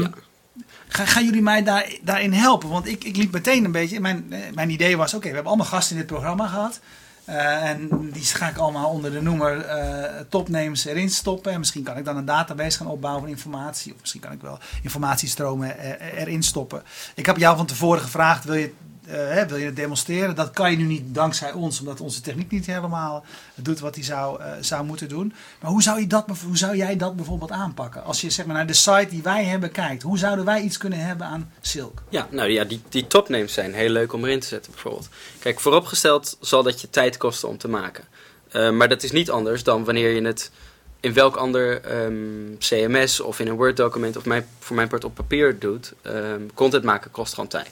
Ga, 0.87 1.05
gaan 1.05 1.25
jullie 1.25 1.41
mij 1.41 1.63
daar, 1.63 1.93
daarin 2.01 2.33
helpen? 2.33 2.69
Want 2.69 2.87
ik, 2.87 3.03
ik 3.03 3.15
liep 3.15 3.31
meteen 3.31 3.65
een 3.65 3.71
beetje. 3.71 3.99
Mijn, 3.99 4.33
eh, 4.33 4.39
mijn 4.53 4.69
idee 4.69 4.97
was: 4.97 5.13
oké, 5.13 5.27
we 5.27 5.33
hebben 5.33 5.47
allemaal 5.47 5.65
gasten 5.65 5.95
in 5.95 6.01
dit 6.01 6.11
programma 6.11 6.47
gehad. 6.47 6.79
Eh, 7.25 7.69
en 7.69 8.09
die 8.13 8.23
ga 8.23 8.49
ik 8.49 8.57
allemaal 8.57 8.89
onder 8.89 9.11
de 9.11 9.21
noemer 9.21 9.59
eh 9.61 10.19
topnames 10.29 10.85
erin 10.85 11.09
stoppen. 11.09 11.51
En 11.51 11.59
misschien 11.59 11.83
kan 11.83 11.97
ik 11.97 12.05
dan 12.05 12.17
een 12.17 12.25
database 12.25 12.77
gaan 12.77 12.87
opbouwen 12.87 13.21
van 13.23 13.31
informatie. 13.31 13.93
Of 13.93 13.99
misschien 13.99 14.21
kan 14.21 14.31
ik 14.31 14.41
wel 14.41 14.59
informatiestromen 14.81 15.79
er- 15.79 16.13
erin 16.17 16.43
stoppen. 16.43 16.83
Ik 17.15 17.25
heb 17.25 17.37
jou 17.37 17.57
van 17.57 17.65
tevoren 17.65 18.01
gevraagd: 18.01 18.43
wil 18.43 18.55
je, 18.55 18.73
hè, 19.15 19.47
wil 19.47 19.57
je 19.57 19.65
het 19.65 19.75
demonstreren? 19.75 20.35
Dat 20.35 20.51
kan 20.51 20.71
je 20.71 20.77
nu 20.77 20.83
niet 20.83 21.15
dankzij 21.15 21.51
ons, 21.51 21.79
omdat 21.79 22.01
onze 22.01 22.21
techniek 22.21 22.51
niet 22.51 22.65
helemaal 22.65 23.25
doet 23.55 23.79
wat 23.79 23.95
hij 23.95 24.03
zou, 24.03 24.41
eh, 24.41 24.51
zou 24.61 24.85
moeten 24.85 25.09
doen. 25.09 25.33
Maar 25.61 25.71
hoe 25.71 25.81
zou, 25.81 25.99
je 25.99 26.07
dat, 26.07 26.25
hoe 26.45 26.57
zou 26.57 26.75
jij 26.75 26.95
dat 26.95 27.15
bijvoorbeeld 27.15 27.51
aanpakken? 27.51 28.03
Als 28.03 28.21
je 28.21 28.29
zeg 28.29 28.45
maar, 28.45 28.55
naar 28.55 28.67
de 28.67 28.73
site 28.73 29.07
die 29.09 29.23
wij 29.23 29.45
hebben 29.45 29.71
kijkt, 29.71 30.03
hoe 30.03 30.17
zouden 30.17 30.45
wij 30.45 30.61
iets 30.61 30.77
kunnen 30.77 30.99
hebben 30.99 31.27
aan 31.27 31.51
Silk? 31.61 32.01
Ja, 32.09 32.27
nou 32.31 32.49
ja, 32.49 32.63
die, 32.63 32.81
die 32.89 33.07
topnames 33.07 33.53
zijn 33.53 33.73
heel 33.73 33.89
leuk 33.89 34.13
om 34.13 34.23
erin 34.23 34.39
te 34.39 34.47
zetten 34.47 34.71
bijvoorbeeld. 34.71 35.09
Kijk, 35.39 35.59
vooropgesteld 35.59 36.37
zal 36.39 36.63
dat 36.63 36.81
je 36.81 36.89
tijd 36.89 37.17
kosten 37.17 37.49
om 37.49 37.57
te 37.57 37.67
maken. 37.67 38.03
Eh, 38.51 38.71
maar 38.71 38.89
dat 38.89 39.03
is 39.03 39.11
niet 39.11 39.31
anders 39.31 39.63
dan 39.63 39.83
wanneer 39.83 40.09
je 40.09 40.21
het 40.21 40.51
in 40.99 41.13
welk 41.13 41.35
ander 41.35 41.81
ehm, 41.81 42.57
CMS 42.59 43.19
of 43.19 43.39
in 43.39 43.47
een 43.47 43.55
Word 43.55 43.77
document 43.77 44.17
of 44.17 44.23
voor 44.59 44.75
mijn 44.75 44.87
part 44.87 45.03
op 45.03 45.15
papier 45.15 45.59
doet. 45.59 45.93
Ehm, 46.01 46.41
content 46.53 46.83
maken 46.83 47.11
kost 47.11 47.33
gewoon 47.33 47.49
tijd. 47.49 47.71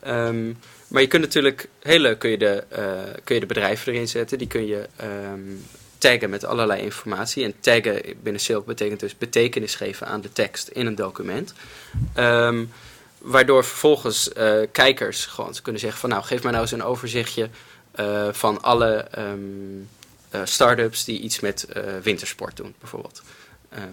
Ehm, 0.00 0.52
maar 0.88 1.02
je 1.02 1.08
kunt 1.08 1.22
natuurlijk, 1.22 1.68
heel 1.82 1.98
leuk 1.98 2.18
kun 2.18 2.30
je 2.30 2.38
de, 2.38 2.64
eh, 2.68 2.82
kun 3.24 3.34
je 3.34 3.40
de 3.40 3.46
bedrijven 3.46 3.92
erin 3.92 4.08
zetten. 4.08 4.38
Die 4.38 4.46
kun 4.46 4.66
je 4.66 4.88
ehm, 4.96 5.40
taggen 5.98 6.30
met 6.30 6.44
allerlei 6.44 6.82
informatie. 6.82 7.44
En 7.44 7.54
taggen 7.60 8.02
binnen 8.22 8.40
Silk 8.40 8.66
betekent 8.66 9.00
dus 9.00 9.18
betekenis 9.18 9.74
geven 9.74 10.06
aan 10.06 10.20
de 10.20 10.32
tekst 10.32 10.68
in 10.68 10.86
een 10.86 10.94
document. 10.94 11.54
Ehm, 12.14 12.64
waardoor 13.18 13.64
vervolgens 13.64 14.32
eh, 14.32 14.52
kijkers 14.72 15.26
gewoon 15.26 15.54
kunnen 15.62 15.80
zeggen 15.80 16.00
van 16.00 16.10
nou 16.10 16.22
geef 16.22 16.42
mij 16.42 16.50
nou 16.50 16.62
eens 16.62 16.72
een 16.72 16.82
overzichtje 16.82 17.48
eh, 17.92 18.28
van 18.32 18.62
alle 18.62 18.96
eh, 20.30 20.40
start-ups 20.44 21.04
die 21.04 21.20
iets 21.20 21.40
met 21.40 21.66
wintersport 22.02 22.56
doen 22.56 22.74
bijvoorbeeld. 22.78 23.22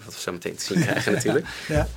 Wat 0.06 0.14
we 0.14 0.20
zo 0.20 0.32
meteen 0.32 0.56
te 0.56 0.64
zien 0.64 0.82
krijgen 0.82 1.14
natuurlijk. 1.24 1.46
Ja. 1.68 1.88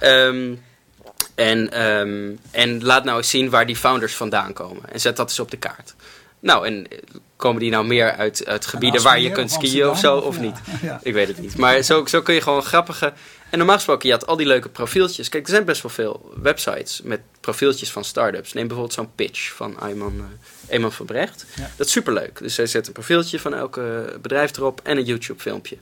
En, 1.34 1.72
ehm, 1.72 2.30
en 2.50 2.84
laat 2.84 3.04
nou 3.04 3.16
eens 3.16 3.30
zien 3.30 3.50
waar 3.50 3.66
die 3.66 3.76
founders 3.76 4.14
vandaan 4.14 4.52
komen. 4.52 4.82
En 4.92 5.00
zet 5.00 5.16
dat 5.16 5.28
eens 5.28 5.40
op 5.40 5.50
de 5.50 5.56
kaart. 5.56 5.94
Nou, 6.40 6.66
en 6.66 6.88
eh, 6.88 6.98
komen 7.36 7.60
die 7.60 7.70
nou 7.70 7.86
meer 7.86 8.12
uit, 8.12 8.46
uit 8.46 8.66
gebieden 8.66 9.02
waar 9.02 9.20
je 9.20 9.30
kunt 9.30 9.50
skiën 9.50 9.88
of 9.88 9.98
zo, 9.98 10.16
of 10.16 10.36
ja. 10.36 10.42
niet? 10.42 10.56
Ja. 10.82 11.00
Ik 11.02 11.12
weet 11.12 11.28
het 11.28 11.38
niet. 11.38 11.56
Maar 11.56 11.82
zo, 11.82 12.06
zo 12.06 12.22
kun 12.22 12.34
je 12.34 12.40
gewoon 12.40 12.62
grappige... 12.62 13.12
En 13.50 13.58
normaal 13.58 13.76
gesproken, 13.76 14.08
je 14.08 14.14
had 14.14 14.26
al 14.26 14.36
die 14.36 14.46
leuke 14.46 14.68
profieltjes. 14.68 15.28
Kijk, 15.28 15.44
er 15.44 15.50
zijn 15.50 15.64
best 15.64 15.82
wel 15.82 15.90
veel 15.90 16.32
websites 16.42 17.00
met 17.02 17.20
profieltjes 17.40 17.90
van 17.90 18.04
startups. 18.04 18.52
Neem 18.52 18.66
bijvoorbeeld 18.66 18.96
zo'n 18.96 19.14
pitch 19.14 19.52
van 19.52 19.78
Ayman, 19.78 20.18
eh 20.18 20.74
Eman 20.74 20.92
van 20.92 21.06
Brecht. 21.06 21.46
Ja. 21.56 21.70
Dat 21.76 21.86
is 21.86 21.92
superleuk. 21.92 22.38
Dus 22.38 22.56
hij 22.56 22.66
zet 22.66 22.86
een 22.86 22.92
profieltje 22.92 23.40
van 23.40 23.54
elke 23.54 24.16
bedrijf 24.22 24.56
erop 24.56 24.80
en 24.82 24.96
een 24.96 25.04
YouTube 25.04 25.40
filmpje. 25.40 25.76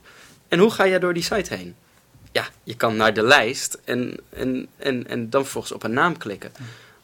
En 0.47 0.59
hoe 0.59 0.71
ga 0.71 0.87
jij 0.87 0.99
door 0.99 1.13
die 1.13 1.23
site 1.23 1.53
heen? 1.53 1.75
Ja, 2.37 2.45
je 2.63 2.75
kan 2.75 2.95
naar 2.95 3.13
de 3.13 3.23
lijst 3.23 3.77
en, 3.85 4.17
en, 4.29 4.67
en, 4.77 5.07
en 5.07 5.29
dan 5.29 5.41
vervolgens 5.41 5.73
op 5.73 5.83
een 5.83 5.93
naam 5.93 6.17
klikken. 6.17 6.51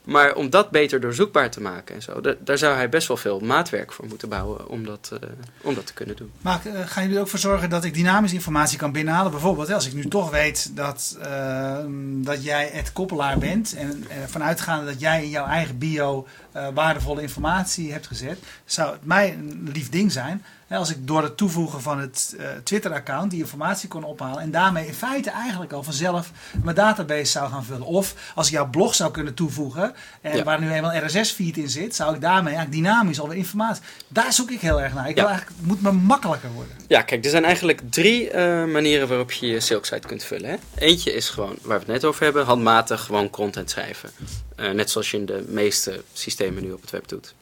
Maar 0.04 0.36
om 0.36 0.50
dat 0.50 0.70
beter 0.70 1.00
doorzoekbaar 1.00 1.52
te 1.52 1.62
maken 1.62 1.96
en 1.96 2.02
zo, 2.02 2.22
da- 2.22 2.36
daar 2.40 2.58
zou 2.58 2.76
hij 2.76 2.90
best 2.90 3.08
wel 3.08 3.18
veel 3.18 3.40
maatwerk 3.40 3.92
voor 3.94 4.06
moeten 4.08 4.30
bouwen 4.30 4.68
om 4.70 4.86
dat, 4.86 5.10
eh, 5.22 5.30
om 5.62 5.74
dat 5.76 5.86
te 5.86 5.94
kunnen 5.94 6.16
doen. 6.16 6.32
Maar 6.42 6.62
eh, 6.66 6.74
gaan 6.86 7.02
jullie 7.04 7.18
er 7.18 7.24
ook 7.24 7.30
voor 7.30 7.40
zorgen 7.40 7.70
dat 7.70 7.84
ik 7.84 7.94
dynamische 7.94 8.36
informatie 8.36 8.78
kan 8.78 8.92
binnenhalen? 8.92 9.32
Bijvoorbeeld, 9.32 9.72
als 9.72 9.88
ik 9.88 9.94
nu 9.94 10.08
toch 10.08 10.30
weet 10.32 10.76
dat, 10.76 11.18
eh, 11.22 11.78
dat 12.22 12.44
jij 12.44 12.70
het 12.74 12.94
koppelaar 12.94 13.38
bent. 13.38 13.76
En 13.76 14.06
eh, 14.10 14.18
vanuitgaande 14.28 14.86
dat 14.86 15.00
jij 15.00 15.24
in 15.24 15.30
jouw 15.30 15.46
eigen 15.46 15.78
bio 15.78 16.28
waardevolle 16.74 17.22
informatie 17.22 17.92
hebt 17.92 18.08
gezet. 18.08 18.38
Zou 18.66 18.92
het 18.92 19.06
mij 19.06 19.34
een 19.34 19.70
lief 19.74 19.90
ding 19.90 20.12
zijn. 20.12 20.44
Als 20.74 20.90
ik 20.90 21.08
door 21.08 21.24
het 21.24 21.38
toevoegen 21.38 21.82
van 21.82 22.00
het 22.00 22.36
eh, 22.40 22.46
Twitter-account 22.64 23.32
die 23.32 23.40
informatie 23.40 23.90
kon 23.90 24.04
ophalen. 24.04 24.42
En 24.42 24.52
daarmee 24.52 24.88
in 24.88 24.94
feite 24.94 25.30
eigenlijk 25.30 25.72
al 25.74 25.84
vanzelf 25.84 26.32
mijn 26.64 26.76
database 26.76 27.26
zou 27.32 27.50
gaan 27.50 27.66
vullen. 27.66 27.86
Of 27.86 28.16
als 28.36 28.48
ik 28.48 28.54
jouw 28.54 28.70
blog 28.70 28.96
zou 28.96 29.12
kunnen 29.12 29.34
toevoegen. 29.34 29.94
En 30.22 30.38
Ja. 30.38 30.44
waar 30.44 30.60
nu 30.60 30.72
eenmaal 30.72 31.06
RSS-feed 31.06 31.58
in 31.58 31.70
zit. 31.70 31.96
Zou 31.96 32.16
ik 32.16 32.22
daarmee 32.22 32.54
eigenlijk 32.56 32.84
dynamisch 32.84 33.20
alweer 33.20 33.38
informatie. 33.38 33.84
Daar 34.08 34.34
zoek 34.34 34.52
ik 34.52 34.60
heel 34.60 34.82
erg 34.82 34.94
naar. 34.94 35.10
Ik 35.10 35.16
wil 35.16 35.28
eigenlijk, 35.28 35.58
het 35.58 35.68
moet 35.68 35.82
me 35.82 35.92
makkelijker 35.92 36.52
worden. 36.52 36.74
Ja, 36.88 37.02
kijk, 37.02 37.24
er 37.24 37.30
zijn 37.32 37.46
eigenlijk 37.46 37.82
drie 37.90 38.30
eh, 38.30 38.66
manieren 38.66 39.08
waarop 39.08 39.32
je 39.32 39.48
je 39.48 39.60
Silk-site 39.60 40.08
kunt 40.08 40.24
vullen. 40.24 40.50
Hè? 40.50 40.56
Eentje 40.76 41.14
is 41.14 41.30
gewoon, 41.30 41.56
waar 41.62 41.80
we 41.80 41.84
het 41.84 41.94
net 41.94 42.06
over 42.06 42.24
hebben, 42.24 42.46
handmatig 42.46 43.02
gewoon 43.02 43.30
content 43.30 43.70
schrijven. 43.70 44.10
Eh, 44.56 44.72
net 44.72 44.90
zoals 44.90 45.12
je 45.12 45.18
in 45.18 45.26
de 45.26 45.46
meeste 45.48 46.04
systemen 46.14 46.64
nu 46.64 46.72
op 46.72 46.82
het 46.82 46.90
web 46.92 47.08
doet. 47.08 47.34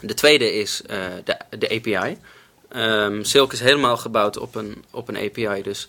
De 0.00 0.14
tweede 0.14 0.52
is 0.52 0.82
eh, 0.82 0.98
de, 1.24 1.36
de 1.58 1.70
API. 1.70 2.18
Ehm, 2.72 3.22
Silk 3.22 3.52
is 3.52 3.60
helemaal 3.60 3.96
gebouwd 3.96 4.38
op 4.38 4.54
een, 4.54 4.84
op 4.90 5.08
een 5.08 5.16
API, 5.16 5.62
dus 5.62 5.88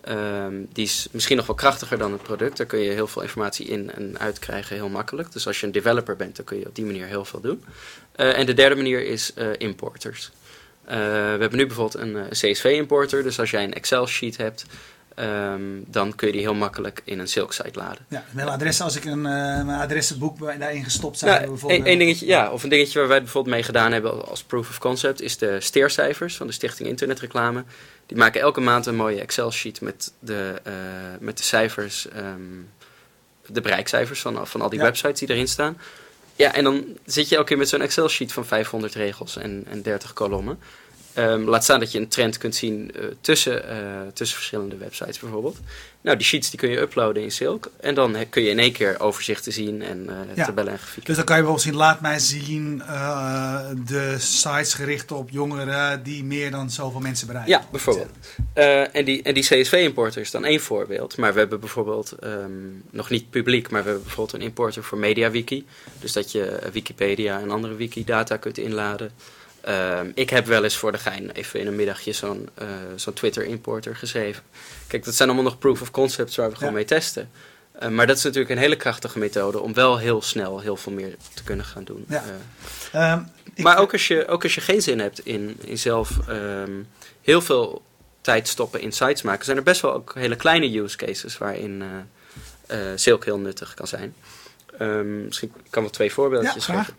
ehm, 0.00 0.54
die 0.72 0.84
is 0.84 1.08
misschien 1.10 1.36
nog 1.36 1.46
wel 1.46 1.56
krachtiger 1.56 1.98
dan 1.98 2.12
het 2.12 2.22
product. 2.22 2.56
Daar 2.56 2.66
kun 2.66 2.78
je 2.78 2.90
heel 2.90 3.06
veel 3.06 3.22
informatie 3.22 3.66
in 3.66 3.90
en 3.90 4.18
uit 4.18 4.38
krijgen, 4.38 4.76
heel 4.76 4.88
makkelijk. 4.88 5.32
Dus 5.32 5.46
als 5.46 5.60
je 5.60 5.66
een 5.66 5.72
developer 5.72 6.16
bent, 6.16 6.36
dan 6.36 6.44
kun 6.44 6.58
je 6.58 6.66
op 6.66 6.74
die 6.74 6.84
manier 6.84 7.06
heel 7.06 7.24
veel 7.24 7.40
doen. 7.40 7.64
Eh, 8.12 8.38
en 8.38 8.46
de 8.46 8.54
derde 8.54 8.74
manier 8.74 9.06
is 9.06 9.34
eh, 9.34 9.46
importers. 9.58 10.30
Eh, 10.84 10.96
we 10.96 11.40
hebben 11.40 11.56
nu 11.56 11.66
bijvoorbeeld 11.66 12.02
een 12.04 12.28
CSV-importer. 12.30 13.22
Dus 13.22 13.38
als 13.38 13.50
jij 13.50 13.64
een 13.64 13.74
Excel-sheet 13.74 14.36
hebt, 14.36 14.64
ehm, 15.14 15.60
dan 15.86 16.14
kun 16.14 16.26
je 16.26 16.32
die 16.32 16.42
heel 16.42 16.54
makkelijk 16.54 17.02
in 17.04 17.18
een 17.18 17.28
Silk-site 17.28 17.78
laden. 17.78 18.04
Ja, 18.08 18.24
mailadres 18.30 18.80
als 18.80 18.96
ik 18.96 19.04
een 19.04 19.26
eh, 19.26 19.64
mijn 19.64 19.80
adressenboek 19.80 20.38
daarin 20.58 20.84
gestopt 20.84 21.18
zou 21.18 21.30
Ja, 21.30 21.36
hebben 21.38 21.58
bijvoorbeeld. 21.58 21.98
dingetje, 21.98 22.26
ja, 22.26 22.50
of 22.50 22.62
een 22.62 22.68
dingetje 22.68 22.98
waar 22.98 23.08
wij 23.08 23.18
bijvoorbeeld 23.22 23.54
mee 23.54 23.64
gedaan 23.64 23.92
hebben 23.92 24.28
als 24.28 24.42
proof 24.42 24.68
of 24.68 24.78
concept, 24.78 25.20
is 25.20 25.38
de 25.38 25.60
steercijfers 25.60 26.36
van 26.36 26.46
de 26.46 26.52
Stichting 26.52 26.88
Internetreclame. 26.88 27.64
Die 28.06 28.16
maken 28.16 28.40
elke 28.40 28.60
maand 28.60 28.86
een 28.86 28.96
mooie 28.96 29.20
Excel-sheet 29.20 29.80
met 29.80 30.12
de, 30.18 30.60
eh, 30.64 30.72
met 31.20 31.36
de 31.36 31.42
cijfers, 31.44 32.08
ehm, 32.08 32.40
de 33.46 33.60
bereikcijfers 33.60 34.20
van, 34.20 34.46
van 34.46 34.60
al 34.60 34.68
die 34.68 34.78
Ja. 34.78 34.84
websites 34.84 35.18
die 35.20 35.30
erin 35.30 35.48
staan. 35.48 35.78
Ja, 36.36 36.54
en 36.54 36.64
dan 36.64 36.84
zit 37.04 37.28
je 37.28 37.34
elke 37.36 37.48
keer 37.48 37.58
met 37.58 37.68
zo'n 37.68 37.80
Excel-sheet 37.80 38.32
van 38.32 38.46
500 38.46 38.94
regels 38.94 39.36
en, 39.36 39.64
en 39.70 39.82
30 39.82 40.12
kolommen. 40.12 40.58
Ehm, 41.14 41.42
laat 41.42 41.62
staan 41.64 41.80
dat 41.80 41.92
je 41.92 41.98
een 41.98 42.08
trend 42.08 42.38
kunt 42.38 42.54
zien 42.54 42.90
eh, 42.94 43.04
tussen, 43.20 43.68
eh, 43.68 43.76
tussen 44.12 44.36
verschillende 44.36 44.76
websites 44.76 45.18
bijvoorbeeld. 45.18 45.58
Nou, 46.00 46.16
die 46.16 46.26
sheets 46.26 46.50
die 46.50 46.58
kun 46.58 46.70
je 46.70 46.80
uploaden 46.80 47.22
in 47.22 47.30
Silk. 47.30 47.70
En 47.80 47.94
dan 47.94 48.16
kun 48.30 48.42
je 48.42 48.50
in 48.50 48.58
één 48.58 48.72
keer 48.72 49.00
overzichten 49.00 49.52
zien 49.52 49.82
en 49.82 50.08
eh, 50.08 50.36
Ja. 50.36 50.44
tabellen 50.44 50.72
en 50.72 50.78
grafieken. 50.78 51.04
Dus 51.04 51.16
dan 51.16 51.24
kan 51.24 51.36
je 51.36 51.42
bijvoorbeeld 51.42 51.74
zien, 51.74 51.84
laat 51.86 52.00
mij 52.00 52.18
zien 52.18 52.82
de 53.86 54.14
sites 54.18 54.74
gericht 54.74 55.12
op 55.12 55.30
jongeren 55.30 56.02
die 56.02 56.24
meer 56.24 56.50
dan 56.50 56.70
zoveel 56.70 57.00
mensen 57.00 57.26
bereiken. 57.26 57.52
Ja, 57.52 57.64
bijvoorbeeld. 57.70 58.10
En 58.92 59.04
die, 59.04 59.22
en 59.22 59.34
die 59.34 59.42
CSV-importer 59.42 60.20
is 60.20 60.30
dan 60.30 60.44
één 60.44 60.60
voorbeeld. 60.60 61.16
Maar 61.16 61.32
we 61.32 61.38
hebben 61.38 61.60
bijvoorbeeld, 61.60 62.12
ehm, 62.12 62.50
nog 62.90 63.10
niet 63.10 63.30
publiek, 63.30 63.70
maar 63.70 63.82
we 63.82 63.88
hebben 63.88 64.04
bijvoorbeeld 64.06 64.36
een 64.42 64.48
importer 64.48 64.84
voor 64.84 64.98
MediaWiki. 64.98 65.66
Dus 66.00 66.12
dat 66.12 66.32
je 66.32 66.58
Wikipedia 66.72 67.40
en 67.40 67.50
andere 67.50 67.74
wikidata 67.74 68.36
kunt 68.36 68.58
inladen. 68.58 69.10
Ehm, 69.64 70.10
ik 70.14 70.30
heb 70.30 70.46
wel 70.46 70.64
eens 70.64 70.76
voor 70.76 70.92
de 70.92 70.98
gein 70.98 71.30
even 71.30 71.60
in 71.60 71.66
een 71.66 71.76
middagje 71.76 72.12
zo'n 72.12 72.48
eh, 72.54 72.66
zo'n 72.96 73.12
Twitter-importer 73.12 73.96
geschreven. 73.96 74.42
Kijk, 74.86 75.04
dat 75.04 75.14
zijn 75.14 75.28
allemaal 75.28 75.50
nog 75.50 75.58
proof 75.58 75.80
of 75.80 75.90
concepts 75.90 76.36
waar 76.36 76.50
we 76.50 76.56
gewoon 76.56 76.72
mee 76.72 76.84
testen. 76.84 77.30
Eh, 77.72 77.88
maar 77.88 78.06
dat 78.06 78.16
is 78.16 78.22
natuurlijk 78.22 78.50
een 78.50 78.58
hele 78.58 78.76
krachtige 78.76 79.18
methode 79.18 79.60
om 79.60 79.74
wel 79.74 79.98
heel 79.98 80.22
snel 80.22 80.60
heel 80.60 80.76
veel 80.76 80.92
meer 80.92 81.16
te 81.34 81.42
kunnen 81.42 81.64
gaan 81.64 81.84
doen. 81.84 82.04
Ja. 82.08 82.24
Eh, 82.92 83.12
Ehm, 83.12 83.22
maar 83.56 83.78
ook 83.78 83.92
als, 83.92 84.08
je, 84.08 84.28
ook 84.28 84.42
als 84.42 84.54
je 84.54 84.60
geen 84.60 84.82
zin 84.82 84.98
hebt 84.98 85.18
in, 85.26 85.56
in 85.64 85.78
zelf 85.78 86.18
ehm, 86.28 86.82
heel 87.22 87.40
veel 87.40 87.82
tijd 88.20 88.48
stoppen 88.48 88.80
in 88.80 88.92
sites 88.92 89.22
maken, 89.22 89.44
zijn 89.44 89.56
er 89.56 89.62
best 89.62 89.80
wel 89.80 89.92
ook 89.92 90.14
hele 90.14 90.36
kleine 90.36 90.78
use 90.78 90.96
cases 90.96 91.38
waarin 91.38 91.82
Silk 92.94 93.24
heel 93.24 93.38
nuttig 93.38 93.74
kan 93.74 93.86
zijn. 93.86 94.14
Misschien 95.24 95.50
kan 95.50 95.62
ik 95.62 95.70
wel 95.72 95.90
twee 95.90 96.12
voorbeeldjes 96.12 96.66
Ja, 96.66 96.78
geven. 96.78 96.94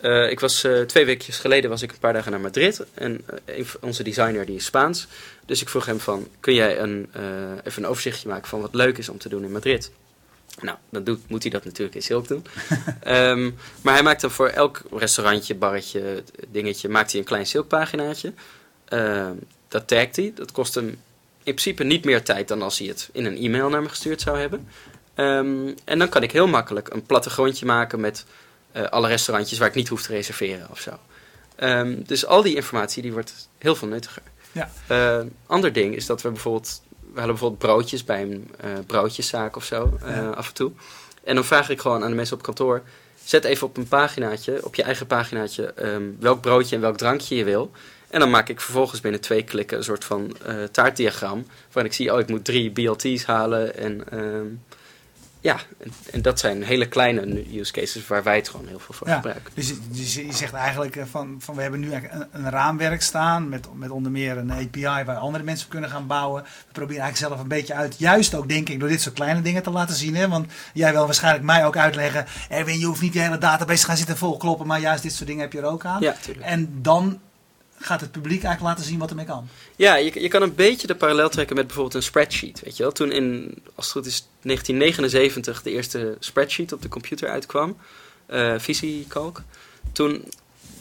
Eh, 0.00 0.30
ik 0.30 0.40
was 0.40 0.64
eh, 0.64 0.80
twee 0.80 1.04
weekjes 1.04 1.38
geleden 1.38 1.70
was 1.70 1.82
ik 1.82 1.92
een 1.92 1.98
paar 1.98 2.12
dagen 2.12 2.30
naar 2.30 2.40
Madrid 2.40 2.84
en 2.94 3.24
eh, 3.44 3.64
onze 3.80 4.02
designer 4.02 4.46
die 4.46 4.56
is 4.56 4.64
Spaans. 4.64 5.06
Dus 5.46 5.62
ik 5.62 5.68
vroeg 5.68 5.86
hem 5.86 6.00
van, 6.00 6.28
kun 6.40 6.54
jij 6.54 6.78
een, 6.78 7.10
even 7.64 7.82
een 7.82 7.88
overzichtje 7.88 8.28
maken 8.28 8.48
van 8.48 8.60
wat 8.60 8.74
leuk 8.74 8.98
is 8.98 9.08
om 9.08 9.18
te 9.18 9.28
doen 9.28 9.44
in 9.44 9.52
Madrid? 9.52 9.92
Nou, 10.60 10.76
dan 10.90 11.04
doet, 11.04 11.28
moet 11.28 11.42
hij 11.42 11.50
dat 11.50 11.64
natuurlijk 11.64 11.94
in 11.94 12.02
Silk 12.02 12.28
doen. 12.28 12.44
Ehm, 13.00 13.50
maar 13.82 13.94
hij 13.94 14.02
maakt 14.02 14.20
dan 14.20 14.30
voor 14.30 14.48
elk 14.48 14.82
restaurantje, 14.92 15.54
barretje, 15.54 16.22
dingetje, 16.48 16.88
maakt 16.88 17.10
hij 17.10 17.20
een 17.20 17.26
klein 17.26 17.46
Silk-paginaatje. 17.46 18.32
Ehm, 18.84 19.34
dat 19.68 19.88
tagt 19.88 20.16
hij. 20.16 20.32
Dat 20.34 20.52
kost 20.52 20.74
hem 20.74 20.86
in 20.86 20.98
principe 21.54 21.84
niet 21.84 22.04
meer 22.04 22.22
tijd 22.22 22.48
dan 22.48 22.62
als 22.62 22.78
hij 22.78 22.88
het 22.88 23.08
in 23.12 23.24
een 23.24 23.36
e-mail 23.36 23.68
naar 23.68 23.82
me 23.82 23.88
gestuurd 23.88 24.20
zou 24.20 24.38
hebben. 24.38 24.68
Ehm, 25.14 25.74
en 25.84 25.98
dan 25.98 26.08
kan 26.08 26.22
ik 26.22 26.32
heel 26.32 26.46
makkelijk 26.46 26.92
een 26.92 27.06
plattegrondje 27.06 27.66
maken 27.66 28.00
met 28.00 28.24
eh, 28.72 28.84
alle 28.84 29.08
restaurantjes 29.08 29.58
waar 29.58 29.68
ik 29.68 29.74
niet 29.74 29.88
hoef 29.88 30.02
te 30.02 30.12
reserveren 30.12 30.66
of 30.70 30.80
zo. 30.80 30.90
Ehm, 31.56 31.96
dus 32.06 32.26
al 32.26 32.42
die 32.42 32.54
informatie 32.56 33.02
die 33.02 33.12
wordt 33.12 33.48
heel 33.58 33.74
veel 33.74 33.88
nuttiger. 33.88 34.22
Ja. 34.52 34.70
Ehm, 34.86 35.26
ander 35.46 35.72
ding 35.72 35.96
is 35.96 36.06
dat 36.06 36.22
we 36.22 36.30
bijvoorbeeld, 36.30 36.82
we 37.00 37.06
hadden 37.06 37.26
bijvoorbeeld 37.26 37.58
broodjes 37.60 38.04
bij 38.04 38.22
een 38.22 38.50
eh, 38.60 38.70
broodjeszaak 38.86 39.56
of 39.56 39.64
zo 39.64 39.98
eh, 40.02 40.16
Ja. 40.16 40.28
af 40.30 40.48
en 40.48 40.54
toe. 40.54 40.72
En 41.24 41.34
dan 41.34 41.44
vraag 41.44 41.68
ik 41.70 41.80
gewoon 41.80 42.02
aan 42.02 42.10
de 42.10 42.16
mensen 42.16 42.36
op 42.36 42.42
kantoor, 42.42 42.82
zet 43.24 43.44
even 43.44 43.66
op 43.66 43.76
een 43.76 43.88
paginaatje, 43.88 44.64
op 44.64 44.74
je 44.74 44.82
eigen 44.82 45.06
paginaatje, 45.06 45.64
ehm, 45.72 46.02
welk 46.18 46.40
broodje 46.40 46.74
en 46.76 46.82
welk 46.82 46.96
drankje 46.96 47.36
je 47.36 47.44
wil. 47.44 47.70
En 48.08 48.20
dan 48.20 48.30
maak 48.30 48.48
ik 48.48 48.60
vervolgens 48.60 49.00
binnen 49.00 49.20
twee 49.20 49.42
klikken 49.42 49.78
een 49.78 49.84
soort 49.84 50.04
van 50.04 50.36
taartdiagram. 50.70 51.46
Waarin 51.72 51.92
ik 51.92 51.96
zie, 51.96 52.12
oh, 52.12 52.20
ik 52.20 52.28
moet 52.28 52.44
drie 52.44 52.70
BLT's 52.70 53.24
halen. 53.24 53.76
En 53.76 54.04
ja, 55.40 55.56
en, 55.78 55.92
en 56.12 56.22
dat 56.22 56.38
zijn 56.40 56.62
hele 56.62 56.88
kleine 56.88 57.58
use 57.58 57.72
cases 57.72 58.06
waar 58.06 58.22
wij 58.22 58.36
het 58.36 58.48
gewoon 58.48 58.66
heel 58.66 58.78
veel 58.78 58.94
voor 58.94 59.08
Ja. 59.08 59.14
gebruiken. 59.14 59.52
Dus, 59.54 59.68
je- 59.68 59.78
dus 59.88 60.14
je 60.14 60.32
zegt 60.32 60.52
eigenlijk 60.52 60.96
eh, 60.96 61.04
van, 61.10 61.36
van 61.38 61.54
we 61.54 61.62
hebben 61.62 61.80
nu 61.80 61.90
eigenlijk 61.92 62.28
een, 62.32 62.44
een 62.44 62.50
raamwerk 62.50 63.02
staan 63.02 63.48
met, 63.48 63.66
met 63.74 63.90
onder 63.90 64.12
meer 64.12 64.36
een 64.36 64.52
API 64.52 65.04
waar 65.04 65.16
andere 65.16 65.44
mensen 65.44 65.64
op 65.66 65.70
kunnen 65.72 65.90
gaan 65.90 66.06
bouwen. 66.06 66.42
We 66.42 66.72
proberen 66.72 67.02
eigenlijk 67.02 67.32
zelf 67.32 67.40
een 67.42 67.48
beetje 67.56 67.74
uit, 67.74 67.94
juist 67.98 68.34
ook 68.34 68.48
denk 68.48 68.68
ik 68.68 68.80
door 68.80 68.88
dit 68.88 69.00
soort 69.00 69.14
kleine 69.14 69.42
dingen 69.42 69.62
te 69.62 69.70
laten 69.70 69.96
zien. 69.96 70.16
Hè? 70.16 70.28
Want 70.28 70.52
jij 70.74 70.92
wil 70.92 71.04
waarschijnlijk 71.04 71.44
mij 71.44 71.66
ook 71.66 71.76
uitleggen, 71.76 72.26
Erwin 72.48 72.78
je 72.78 72.86
hoeft 72.86 73.00
niet 73.00 73.12
die 73.12 73.22
hele 73.22 73.38
database 73.38 73.80
te 73.80 73.86
gaan 73.86 73.96
zitten 73.96 74.16
volkloppen, 74.16 74.66
maar 74.66 74.80
juist 74.80 75.02
dit 75.02 75.12
soort 75.12 75.26
dingen 75.26 75.42
heb 75.42 75.52
je 75.52 75.58
er 75.58 75.64
ook 75.64 75.84
aan. 75.84 76.00
Ja, 76.00 76.14
tuurlijk. 76.22 76.46
En 76.46 76.78
dan 76.82 77.20
gaat 77.80 78.00
het 78.00 78.10
publiek 78.10 78.42
eigenlijk 78.42 78.74
laten 78.74 78.90
zien 78.90 78.98
wat 78.98 79.10
ermee 79.10 79.24
kan. 79.24 79.48
Ja, 79.76 79.94
je, 79.94 80.20
je 80.20 80.28
kan 80.28 80.42
een 80.42 80.54
beetje 80.54 80.86
de 80.86 80.94
parallel 80.94 81.28
trekken 81.28 81.56
met 81.56 81.66
bijvoorbeeld 81.66 81.94
een 81.94 82.02
spreadsheet. 82.02 82.60
Weet 82.64 82.76
je 82.76 82.82
wel? 82.82 82.92
Toen 82.92 83.12
in, 83.12 83.54
als 83.74 83.86
het 83.86 83.94
goed 83.94 84.06
is, 84.06 84.26
1979 84.42 85.62
de 85.62 85.70
eerste 85.70 86.16
spreadsheet 86.18 86.72
op 86.72 86.82
de 86.82 86.88
computer 86.88 87.28
uitkwam, 87.28 87.76
eh 88.26 88.54
visiekalk, 88.58 89.42
toen 89.92 90.24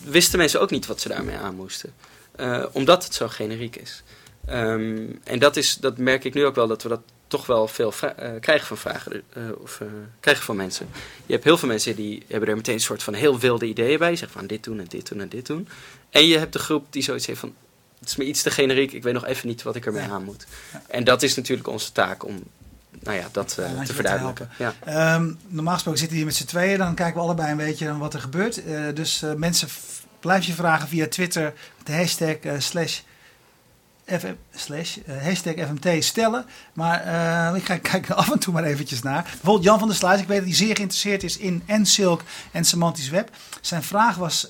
wisten 0.03 0.38
mensen 0.38 0.62
ook 0.62 0.72
niet 0.72 0.86
wat 0.86 1.01
ze 1.01 1.08
daarmee 1.08 1.38
aan 1.38 1.56
moesten. 1.56 1.94
Eh, 2.36 2.65
omdat 2.72 3.03
het 3.03 3.13
zo 3.13 3.27
generiek 3.27 3.75
is. 3.75 4.03
Ehm, 4.46 5.06
en 5.24 5.39
dat, 5.39 5.56
is, 5.58 5.75
dat 5.75 5.98
merk 5.98 6.24
ik 6.24 6.34
nu 6.34 6.46
ook 6.46 6.56
wel, 6.56 6.68
dat 6.68 6.84
we 6.84 6.89
dat 6.89 7.01
toch 7.30 7.46
wel 7.46 7.68
veel 7.68 7.94
eh, 8.02 8.30
krijgen 8.40 8.68
van 8.68 8.78
vragen, 8.78 9.22
eh, 9.34 9.44
of 9.62 9.82
eh, 9.82 9.88
krijgen 10.20 10.44
van 10.44 10.56
mensen. 10.56 10.90
Je 11.26 11.34
hebt 11.34 11.44
heel 11.44 11.58
veel 11.58 11.68
mensen 11.68 11.96
die 11.96 12.24
hebben 12.28 12.50
er 12.50 12.56
meteen 12.56 12.74
een 12.74 12.80
soort 12.80 13.04
van 13.04 13.14
heel 13.14 13.40
wilde 13.40 13.66
ideeën 13.66 14.00
bij. 14.00 14.16
Zeggen 14.16 14.40
van 14.40 14.48
dit 14.48 14.64
doen 14.64 14.80
en 14.80 14.86
dit 14.88 15.10
doen 15.10 15.22
en 15.22 15.30
dit 15.30 15.46
doen. 15.46 15.68
En 16.10 16.26
je 16.28 16.38
hebt 16.38 16.54
de 16.54 16.60
groep 16.60 16.86
die 16.90 17.04
zoiets 17.04 17.26
heeft 17.26 17.40
van, 17.40 17.54
het 18.00 18.10
is 18.10 18.16
me 18.16 18.26
iets 18.26 18.42
te 18.42 18.52
generiek, 18.52 18.92
ik 18.92 19.04
weet 19.04 19.14
nog 19.14 19.26
even 19.26 19.48
niet 19.48 19.64
wat 19.64 19.76
ik 19.76 19.86
ermee 19.86 20.04
Ja. 20.04 20.10
aan 20.10 20.24
moet. 20.24 20.46
Ja. 20.74 20.82
En 20.88 21.04
dat 21.04 21.24
is 21.24 21.36
natuurlijk 21.36 21.68
onze 21.68 21.92
taak 21.92 22.26
om 22.26 22.44
nou 23.00 23.18
ja, 23.18 23.28
dat 23.32 23.50
te 23.86 23.94
verduidelijken. 23.94 24.50
Ja. 24.58 24.74
Ehm, 24.86 25.32
normaal 25.48 25.74
gesproken 25.74 26.00
zitten 26.00 26.18
we 26.18 26.24
hier 26.24 26.26
met 26.26 26.36
z'n 26.36 26.46
tweeën. 26.46 26.78
Dan 26.78 26.96
kijken 26.96 27.16
we 27.16 27.22
allebei 27.22 27.52
een 27.52 27.58
beetje 27.58 27.98
wat 27.98 28.14
er 28.14 28.22
gebeurt. 28.22 28.62
Dus 28.94 29.24
mensen, 29.36 29.68
blijf 30.20 30.46
je 30.46 30.54
vragen 30.54 30.88
via 30.88 31.08
Twitter. 31.08 31.54
De 31.84 31.94
hashtag 31.94 32.36
slash, 32.58 33.00
FM, 34.10 34.34
slash 34.56 34.98
eh, 35.06 35.24
hashtag 35.24 35.54
FMT 35.54 36.04
stellen. 36.04 36.46
Maar 36.74 37.01
eh, 37.01 37.56
ik 37.56 37.63
kijk, 37.63 37.84
kijk 37.84 38.10
er 38.10 38.16
af 38.16 38.32
en 38.32 38.39
toe 38.39 38.54
maar 38.54 38.63
eventjes 38.63 39.01
naar. 39.01 39.24
Bijvoorbeeld 39.24 39.63
Jan 39.63 39.80
van 39.80 39.88
der 39.88 39.98
Sluis. 39.98 40.22
Ik 40.22 40.28
weet 40.28 40.38
dat 40.38 40.48
hij 40.48 40.56
zeer 40.56 40.75
geïnteresseerd 40.75 41.24
is 41.24 41.38
in 41.38 41.63
en 41.66 41.86
Silk 41.86 42.24
en 42.51 42.66
semantisch 42.66 43.10
web. 43.10 43.30
Zijn 43.62 43.84
vraag 43.84 44.16
was... 44.16 44.50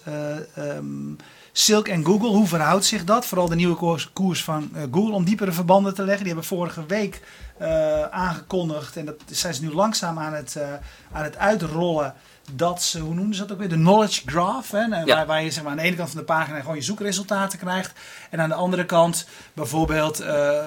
ehm, 0.56 1.14
Silk 1.60 1.88
en 1.88 2.06
Google, 2.06 2.28
hoe 2.28 2.48
verhoudt 2.48 2.86
zich 2.86 3.04
dat? 3.04 3.26
Vooral 3.26 3.50
de 3.50 3.56
nieuwe 3.56 3.76
koers, 3.76 4.10
koers 4.14 4.44
van 4.44 4.70
uh, 4.76 4.82
Google 4.92 5.14
om 5.14 5.24
diepere 5.26 5.52
verbanden 5.52 5.94
te 5.94 6.02
leggen. 6.04 6.24
Die 6.24 6.34
hebben 6.34 6.50
vorige 6.50 6.86
week 6.86 7.22
uh, 7.62 8.04
aangekondigd 8.04 8.98
en 8.98 9.06
dat 9.06 9.16
zijn 9.32 9.54
ze 9.54 9.62
nu 9.62 9.74
langzaam 9.74 10.20
aan 10.20 10.34
het, 10.34 10.56
uh, 10.58 10.64
aan 11.12 11.24
het 11.24 11.38
uitrollen. 11.38 12.14
Dat 12.52 12.84
ze, 12.84 13.00
hoe 13.00 13.14
noemen 13.14 13.36
ze 13.36 13.42
dat 13.42 13.52
ook 13.52 13.58
weer? 13.58 13.70
De 13.70 13.76
knowledge 13.76 14.22
graph. 14.26 14.72
Hè? 14.72 14.80
Ja. 14.80 15.06
Waar, 15.06 15.26
waar, 15.26 15.44
je 15.44 15.52
zeg 15.52 15.64
maar, 15.64 15.72
aan 15.72 15.78
de 15.78 15.84
ene 15.84 15.96
kant 15.96 16.10
van 16.10 16.20
de 16.20 16.26
pagina 16.26 16.60
gewoon 16.60 16.76
je 16.76 16.82
zoekresultaten 16.82 17.60
krijgt. 17.60 17.92
En 18.30 18.42
aan 18.42 18.50
de 18.50 18.56
andere 18.56 18.86
kant 18.86 19.28
bijvoorbeeld 19.54 20.20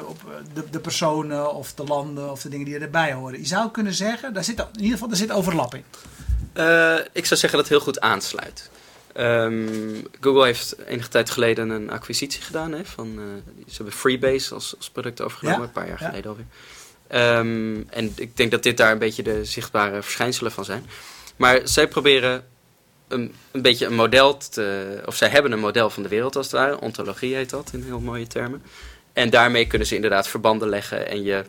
op 0.06 0.20
de, 0.54 0.64
de 0.70 0.80
personen 0.80 1.54
of 1.54 1.74
de 1.74 1.84
landen 1.84 2.30
of 2.30 2.42
de 2.42 2.48
dingen 2.48 2.66
die 2.66 2.78
erbij 2.78 3.12
horen. 3.12 3.38
Je 3.38 3.46
zou 3.46 3.70
kunnen 3.70 3.94
zeggen, 3.94 4.34
daar 4.34 4.44
zit, 4.44 4.58
in 4.58 4.66
ieder 4.76 4.92
geval 4.92 5.08
daar 5.08 5.16
zit 5.16 5.30
overlap 5.30 5.74
in. 5.74 5.84
ik 7.12 7.26
zou 7.26 7.40
zeggen 7.40 7.50
dat 7.50 7.60
het 7.60 7.68
heel 7.68 7.80
goed 7.80 8.00
aansluit. 8.00 8.70
Um, 9.20 10.06
Google 10.20 10.44
heeft 10.44 10.76
enige 10.86 11.08
tijd 11.08 11.30
geleden 11.30 11.70
een 11.70 11.90
acquisitie 11.90 12.42
gedaan. 12.42 12.72
Hè, 12.72 12.84
van, 12.84 13.08
uh, 13.08 13.24
ze 13.66 13.74
hebben 13.74 13.94
Freebase 13.94 14.54
als, 14.54 14.74
als 14.76 14.90
product 14.90 15.20
overgenomen, 15.20 15.60
ja? 15.60 15.66
een 15.66 15.72
paar 15.72 15.88
jaar 15.88 16.00
ja. 16.00 16.08
geleden 16.08 16.30
alweer. 16.30 16.46
Um, 17.38 17.86
en 17.90 18.12
ik 18.16 18.36
denk 18.36 18.50
dat 18.50 18.62
dit 18.62 18.76
daar 18.76 18.92
een 18.92 18.98
beetje 18.98 19.22
de 19.22 19.44
zichtbare 19.44 20.02
verschijnselen 20.02 20.52
van 20.52 20.64
zijn. 20.64 20.86
Maar 21.36 21.60
zij 21.64 21.88
proberen 21.88 22.44
een, 23.08 23.34
een 23.50 23.62
beetje 23.62 23.86
een 23.86 23.94
model 23.94 24.36
te... 24.36 25.02
Of 25.06 25.16
zij 25.16 25.28
hebben 25.28 25.52
een 25.52 25.58
model 25.58 25.90
van 25.90 26.02
de 26.02 26.08
wereld 26.08 26.36
als 26.36 26.46
het 26.46 26.54
ware. 26.54 26.80
Ontologie 26.80 27.34
heet 27.34 27.50
dat 27.50 27.70
in 27.72 27.82
heel 27.82 28.00
mooie 28.00 28.26
termen. 28.26 28.62
En 29.12 29.30
daarmee 29.30 29.66
kunnen 29.66 29.86
ze 29.86 29.94
inderdaad 29.94 30.28
verbanden 30.28 30.68
leggen 30.68 31.08
en 31.08 31.22
je 31.22 31.44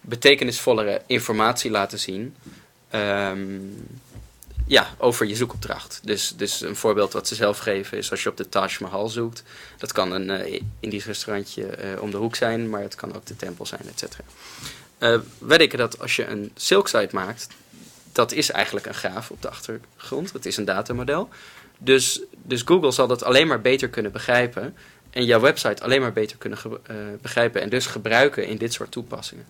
betekenisvollere 0.00 1.02
informatie 1.06 1.70
laten 1.70 1.98
zien. 1.98 2.34
Um, 2.94 3.86
ja, 4.68 4.94
over 4.98 5.26
je 5.26 5.36
zoekopdracht. 5.36 6.00
Dus, 6.02 6.32
dus 6.36 6.60
een 6.60 6.76
voorbeeld 6.76 7.12
wat 7.12 7.28
ze 7.28 7.34
zelf 7.34 7.58
geven 7.58 7.98
is 7.98 8.10
als 8.10 8.22
je 8.22 8.28
op 8.28 8.36
de 8.36 8.48
Taj 8.48 8.76
Mahal 8.80 9.08
zoekt. 9.08 9.42
Dat 9.78 9.92
kan 9.92 10.12
een 10.12 10.48
uh, 10.48 10.60
Indisch 10.80 11.04
restaurantje 11.04 11.62
uh, 11.62 12.02
om 12.02 12.10
de 12.10 12.16
hoek 12.16 12.36
zijn, 12.36 12.70
maar 12.70 12.82
het 12.82 12.94
kan 12.94 13.14
ook 13.14 13.26
de 13.26 13.36
tempel 13.36 13.66
zijn, 13.66 13.80
et 13.88 13.98
cetera. 13.98 14.22
Uh, 14.98 15.20
wij 15.38 15.58
denken 15.58 15.78
dat 15.78 16.00
als 16.00 16.16
je 16.16 16.26
een 16.26 16.50
silk 16.54 16.88
site 16.88 17.08
maakt, 17.12 17.46
dat 18.12 18.32
is 18.32 18.50
eigenlijk 18.50 18.86
een 18.86 18.94
graaf 18.94 19.30
op 19.30 19.42
de 19.42 19.48
achtergrond. 19.50 20.32
Het 20.32 20.46
is 20.46 20.56
een 20.56 20.64
datamodel. 20.64 21.28
Dus, 21.78 22.20
dus 22.42 22.62
Google 22.64 22.90
zal 22.90 23.06
dat 23.06 23.22
alleen 23.22 23.46
maar 23.46 23.60
beter 23.60 23.88
kunnen 23.88 24.12
begrijpen. 24.12 24.76
En 25.10 25.24
jouw 25.24 25.40
website 25.40 25.82
alleen 25.82 26.00
maar 26.00 26.12
beter 26.12 26.36
kunnen 26.36 26.58
begrijpen. 27.22 27.60
En 27.60 27.68
dus 27.68 27.86
gebruiken 27.86 28.46
in 28.46 28.56
dit 28.56 28.72
soort 28.72 28.90
toepassingen. 28.90 29.46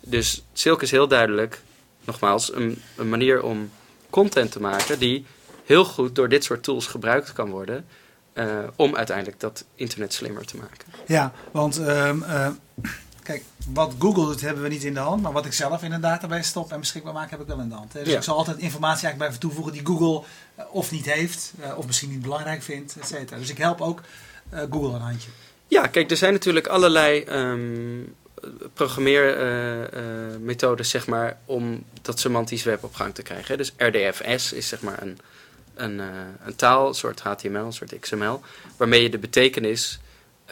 Dus 0.00 0.42
Silk 0.52 0.82
is 0.82 0.90
heel 0.90 1.08
duidelijk, 1.08 1.60
nogmaals, 2.04 2.52
een, 2.52 2.82
een 2.96 3.08
manier 3.08 3.42
om 3.42 3.70
content 4.10 4.52
te 4.52 4.60
maken 4.60 4.98
die 4.98 5.26
heel 5.64 5.84
goed 5.84 6.14
door 6.14 6.28
dit 6.28 6.44
soort 6.44 6.62
tools 6.62 6.86
gebruikt 6.86 7.32
kan 7.32 7.50
worden. 7.50 7.86
Uh, 8.34 8.58
om 8.76 8.96
uiteindelijk 8.96 9.40
dat 9.40 9.64
internet 9.74 10.12
slimmer 10.12 10.44
te 10.44 10.56
maken. 10.56 10.86
Ja, 11.06 11.32
want 11.50 11.78
um, 11.78 12.22
uh, 12.22 12.48
kijk, 13.22 13.42
wat 13.72 13.94
Google 13.98 14.24
doet 14.24 14.40
hebben 14.40 14.62
we 14.62 14.68
niet 14.68 14.84
in 14.84 14.94
de 14.94 15.00
hand. 15.00 15.22
Maar 15.22 15.32
wat 15.32 15.46
ik 15.46 15.52
zelf 15.52 15.82
in 15.82 15.92
een 15.92 16.00
database 16.00 16.48
stop 16.48 16.72
en 16.72 16.80
beschikbaar 16.80 17.12
maak 17.12 17.30
heb 17.30 17.40
ik 17.40 17.46
wel 17.46 17.60
in 17.60 17.68
de 17.68 17.74
hand. 17.74 17.92
Dus 17.92 18.08
ja. 18.08 18.16
ik 18.16 18.22
zal 18.22 18.36
altijd 18.36 18.58
informatie 18.58 19.06
eigenlijk 19.06 19.16
blijven 19.16 19.40
toevoegen 19.40 19.72
die 19.72 19.86
Google 19.86 20.26
uh, 20.58 20.64
of 20.74 20.90
niet 20.90 21.04
heeft. 21.12 21.52
of 21.76 21.86
misschien 21.86 22.10
niet 22.10 22.22
belangrijk 22.22 22.62
vindt, 22.62 22.96
et 23.00 23.06
cetera. 23.06 23.38
Dus 23.38 23.50
ik 23.50 23.58
help 23.58 23.80
ook 23.80 24.00
Google 24.70 24.94
een 24.94 25.00
handje. 25.00 25.30
Ja, 25.66 25.86
kijk, 25.86 26.10
er 26.10 26.16
zijn 26.16 26.32
natuurlijk 26.32 26.66
allerlei 26.66 27.24
um, 27.28 28.14
programmeermethodes, 28.74 30.86
uh, 30.86 30.92
zeg 30.92 31.06
maar, 31.06 31.38
om 31.44 31.84
dat 32.02 32.20
semantisch 32.20 32.62
web 32.62 32.84
op 32.84 32.94
gang 32.94 33.14
te 33.14 33.22
krijgen. 33.22 33.58
Dus 33.58 33.72
RDFS 33.76 34.52
is 34.52 34.68
zeg 34.68 34.80
maar 34.80 35.02
een, 35.02 35.18
een, 35.74 35.98
uh, 35.98 36.06
een 36.44 36.56
taal, 36.56 36.88
een 36.88 36.94
soort 36.94 37.20
HTML, 37.20 37.64
een 37.64 37.72
soort 37.72 37.98
XML, 38.00 38.40
waarmee 38.76 39.02
je 39.02 39.10
de 39.10 39.18
betekenis 39.18 40.00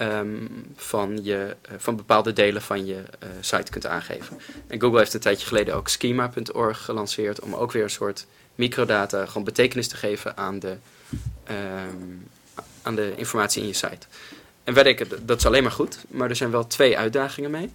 um, 0.00 0.66
van, 0.76 1.24
je, 1.24 1.56
van 1.76 1.96
bepaalde 1.96 2.32
delen 2.32 2.62
van 2.62 2.86
je 2.86 3.02
site 3.40 3.70
kunt 3.70 3.86
aangeven. 3.86 4.40
En 4.66 4.80
Google 4.80 4.98
heeft 4.98 5.14
een 5.14 5.20
tijdje 5.20 5.46
geleden 5.46 5.74
ook 5.74 5.88
schema.org 5.88 6.84
gelanceerd 6.84 7.40
om 7.40 7.54
ook 7.54 7.72
weer 7.72 7.82
een 7.82 7.90
soort 7.90 8.26
microdata 8.54 9.26
gewoon 9.26 9.44
betekenis 9.44 9.88
te 9.88 9.96
geven 9.96 10.36
aan 10.36 10.58
de, 10.58 10.76
um, 11.50 12.28
aan 12.82 12.94
de 12.94 13.12
informatie 13.16 13.62
in 13.62 13.68
je 13.68 13.74
site. 13.74 14.06
En 14.66 14.74
wij 14.74 14.82
denken, 14.82 15.26
dat 15.26 15.38
is 15.38 15.46
alleen 15.46 15.62
maar 15.62 15.72
goed. 15.72 15.98
Maar 16.08 16.28
er 16.28 16.36
zijn 16.36 16.50
wel 16.50 16.66
twee 16.66 16.98
uitdagingen 16.98 17.50
mee. 17.50 17.70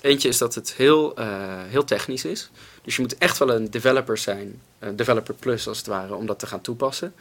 Eentje 0.00 0.28
is 0.28 0.38
dat 0.38 0.54
het 0.54 0.74
heel, 0.74 1.20
uh, 1.20 1.26
heel 1.66 1.84
technisch 1.84 2.24
is. 2.24 2.50
Dus 2.82 2.96
je 2.96 3.02
moet 3.02 3.18
echt 3.18 3.38
wel 3.38 3.50
een 3.50 3.70
developer 3.70 4.18
zijn, 4.18 4.60
een 4.78 4.96
developer 4.96 5.34
plus 5.34 5.68
als 5.68 5.78
het 5.78 5.86
ware, 5.86 6.14
om 6.14 6.26
dat 6.26 6.38
te 6.38 6.46
gaan 6.46 6.60
toepassen. 6.60 7.14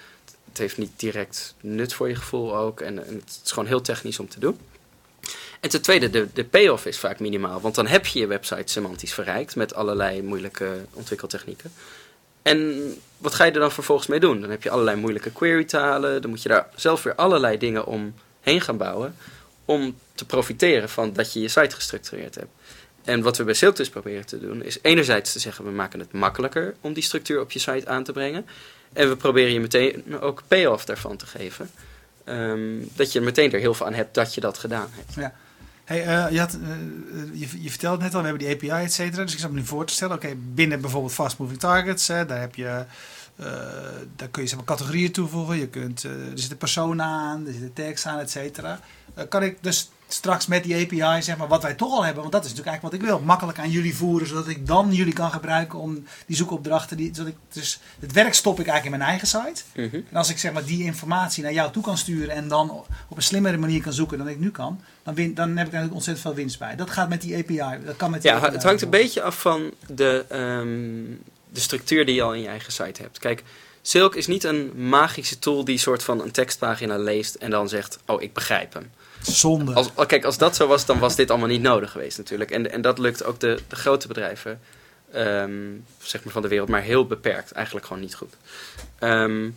Het 0.49 0.57
heeft 0.57 0.77
niet 0.77 0.91
direct 0.95 1.55
nut 1.61 1.93
voor 1.93 2.07
je 2.07 2.15
gevoel 2.15 2.55
ook. 2.55 2.81
En, 2.81 2.97
het 2.97 3.41
is 3.43 3.51
gewoon 3.51 3.67
heel 3.67 3.81
technisch 3.81 4.19
om 4.19 4.29
te 4.29 4.39
doen. 4.39 4.59
En 5.59 5.69
ten 5.69 5.81
tweede, 5.81 6.09
de, 6.09 6.27
de 6.33 6.43
payoff 6.43 6.85
is 6.85 6.99
vaak 6.99 7.19
minimaal. 7.19 7.61
Want 7.61 7.75
dan 7.75 7.87
heb 7.87 8.05
je 8.05 8.19
je 8.19 8.27
website 8.27 8.71
semantisch 8.71 9.13
verrijkt 9.13 9.55
met 9.55 9.73
allerlei 9.73 10.21
moeilijke 10.21 10.77
ontwikkeltechnieken. 10.93 11.71
En 12.41 12.81
wat 13.17 13.33
ga 13.33 13.43
je 13.43 13.51
er 13.51 13.59
dan 13.59 13.71
vervolgens 13.71 14.07
mee 14.07 14.19
doen? 14.19 14.41
Dan 14.41 14.49
heb 14.49 14.63
je 14.63 14.69
allerlei 14.69 14.97
moeilijke 14.97 15.31
query 15.31 15.63
talen. 15.63 16.21
Dan 16.21 16.29
moet 16.29 16.41
je 16.41 16.49
daar 16.49 16.69
zelf 16.75 17.03
weer 17.03 17.15
allerlei 17.15 17.57
dingen 17.57 17.85
om 17.85 18.13
heen 18.41 18.61
gaan 18.61 18.77
bouwen 18.77 19.15
om 19.65 19.95
te 20.15 20.25
profiteren 20.25 20.89
van 20.89 21.13
dat 21.13 21.33
je 21.33 21.41
je 21.41 21.47
site 21.47 21.75
gestructureerd 21.75 22.35
hebt. 22.35 22.51
En 23.03 23.21
wat 23.21 23.37
we 23.37 23.43
bij 23.43 23.53
Silk 23.53 23.75
dus 23.75 23.89
proberen 23.89 24.25
te 24.25 24.39
doen, 24.39 24.63
is 24.63 24.77
enerzijds 24.81 25.31
te 25.31 25.39
zeggen, 25.39 25.65
we 25.65 25.71
maken 25.71 25.99
het 25.99 26.11
makkelijker 26.11 26.75
om 26.81 26.93
die 26.93 27.03
structuur 27.03 27.41
op 27.41 27.51
je 27.51 27.59
site 27.59 27.87
aan 27.87 28.03
te 28.03 28.11
brengen. 28.11 28.45
En 28.93 29.09
we 29.09 29.15
proberen 29.15 29.53
je 29.53 29.59
meteen 29.59 30.19
ook 30.19 30.43
payoff 30.47 30.85
daarvan 30.85 31.17
te 31.17 31.25
geven. 31.25 31.69
Um, 32.25 32.89
dat 32.95 33.11
je 33.11 33.21
meteen 33.21 33.51
er 33.51 33.59
heel 33.59 33.73
veel 33.73 33.85
aan 33.85 33.93
hebt 33.93 34.13
dat 34.13 34.33
je 34.33 34.41
dat 34.41 34.57
gedaan 34.57 34.89
hebt. 34.91 35.13
Ja. 35.13 35.33
Hey, 35.83 35.99
uh, 35.99 36.31
je, 36.31 36.39
had, 36.39 36.57
uh, 36.61 36.69
je, 37.33 37.63
je, 37.63 37.69
vertelde 37.69 38.03
net 38.03 38.13
al, 38.15 38.21
we 38.21 38.27
hebben 38.27 38.45
die 38.47 38.55
API, 38.55 38.83
et 38.83 38.93
cetera. 38.93 39.23
Dus 39.23 39.33
ik 39.33 39.39
zat 39.39 39.49
me 39.51 39.59
nu 39.59 39.65
voor 39.65 39.85
te 39.85 39.93
stellen, 39.93 40.15
oké, 40.15 40.35
binnen 40.37 40.81
bijvoorbeeld 40.81 41.13
fast 41.13 41.37
moving 41.37 41.59
targets, 41.59 42.07
hè, 42.07 42.25
daar 42.25 42.39
heb 42.39 42.55
je 42.55 42.85
daar 44.15 44.27
kun 44.31 44.41
je 44.41 44.47
zeg 44.47 44.57
maar, 44.57 44.65
categorieën 44.65 45.11
toevoegen. 45.11 45.57
Je 45.57 45.67
kunt, 45.67 46.03
uh, 46.03 46.11
er 46.11 46.39
zitten 46.39 46.57
personen 46.57 47.05
aan, 47.05 47.47
er 47.47 47.53
zitten 47.53 47.73
tags 47.73 48.05
aan, 48.05 48.19
et 48.19 48.31
cetera. 48.31 48.79
Uh, 49.17 49.23
kan 49.29 49.43
ik 49.43 49.57
dus 49.61 49.89
straks 50.13 50.47
met 50.47 50.63
die 50.63 50.75
API, 50.75 51.21
zeg 51.21 51.37
maar, 51.37 51.47
wat 51.47 51.61
wij 51.61 51.73
toch 51.73 51.91
al 51.91 52.03
hebben, 52.03 52.21
want 52.21 52.33
dat 52.33 52.45
is 52.45 52.49
natuurlijk 52.49 52.77
eigenlijk 52.77 53.03
wat 53.03 53.11
ik 53.11 53.17
wil, 53.17 53.27
makkelijk 53.27 53.59
aan 53.59 53.69
jullie 53.69 53.95
voeren, 53.95 54.27
zodat 54.27 54.47
ik 54.47 54.67
dan 54.67 54.93
jullie 54.93 55.13
kan 55.13 55.31
gebruiken 55.31 55.79
om 55.79 56.03
die 56.25 56.35
zoekopdrachten, 56.35 56.97
die, 56.97 57.09
zodat 57.13 57.31
ik 57.31 57.37
dus 57.53 57.79
het 57.99 58.11
werk 58.11 58.33
stop 58.33 58.59
ik 58.59 58.67
eigenlijk 58.67 58.85
in 58.85 58.99
mijn 58.99 59.09
eigen 59.09 59.27
site. 59.27 59.61
-hmm. 59.73 60.05
En 60.09 60.17
als 60.17 60.29
ik 60.29 60.37
zeg 60.37 60.53
maar 60.53 60.65
die 60.65 60.83
informatie 60.83 61.43
naar 61.43 61.53
jou 61.53 61.71
toe 61.71 61.83
kan 61.83 61.97
sturen 61.97 62.35
en 62.35 62.47
dan 62.47 62.69
op 63.07 63.17
een 63.17 63.23
slimmere 63.23 63.57
manier 63.57 63.81
kan 63.81 63.93
zoeken 63.93 64.17
dan 64.17 64.27
ik 64.27 64.39
nu 64.39 64.51
kan, 64.51 64.81
dan, 65.03 65.13
win, 65.13 65.33
dan 65.33 65.47
heb 65.47 65.67
ik 65.67 65.73
eigenlijk 65.73 65.93
ontzettend 65.93 66.27
veel 66.27 66.35
winst 66.35 66.59
bij. 66.59 66.75
Dat 66.75 66.89
gaat 66.89 67.09
met 67.09 67.21
die 67.21 67.37
API. 67.37 67.85
Dat 67.85 67.95
kan 67.95 68.11
met 68.11 68.21
die 68.21 68.31
ja, 68.31 68.37
API 68.37 68.53
het 68.53 68.63
hangt 68.63 68.81
een 68.81 68.89
beetje 68.89 69.21
af 69.21 69.41
van 69.41 69.71
de, 69.87 70.25
um, 70.31 71.21
de 71.53 71.59
structuur 71.59 72.05
die 72.05 72.15
je 72.15 72.21
al 72.21 72.33
in 72.33 72.41
je 72.41 72.47
eigen 72.47 72.71
site 72.71 73.01
hebt. 73.01 73.19
Kijk, 73.19 73.43
Silk 73.81 74.15
is 74.15 74.27
niet 74.27 74.43
een 74.43 74.71
magische 74.75 75.39
tool 75.39 75.65
die 75.65 75.77
soort 75.77 76.03
van 76.03 76.21
een 76.21 76.31
tekstpagina 76.31 76.97
leest 76.97 77.35
en 77.35 77.49
dan 77.49 77.69
zegt: 77.69 77.99
Oh, 78.05 78.21
ik 78.21 78.33
begrijp 78.33 78.73
hem. 78.73 78.91
Zonde. 79.21 79.73
Als, 79.73 79.89
kijk, 80.07 80.25
als 80.25 80.37
dat 80.37 80.55
zo 80.55 80.67
was, 80.67 80.85
dan 80.85 80.99
was 80.99 81.15
dit 81.15 81.29
allemaal 81.29 81.47
niet 81.47 81.61
nodig 81.61 81.91
geweest 81.91 82.17
natuurlijk. 82.17 82.51
En, 82.51 82.71
en 82.71 82.81
dat 82.81 82.97
lukt 82.97 83.23
ook 83.23 83.39
de, 83.39 83.59
de 83.67 83.75
grote 83.75 84.07
bedrijven 84.07 84.59
um, 85.15 85.85
zeg 86.01 86.23
maar 86.23 86.33
van 86.33 86.41
de 86.41 86.47
wereld, 86.47 86.69
maar 86.69 86.81
heel 86.81 87.07
beperkt. 87.07 87.51
Eigenlijk 87.51 87.85
gewoon 87.85 88.01
niet 88.01 88.15
goed. 88.15 88.33
Um, 88.99 89.55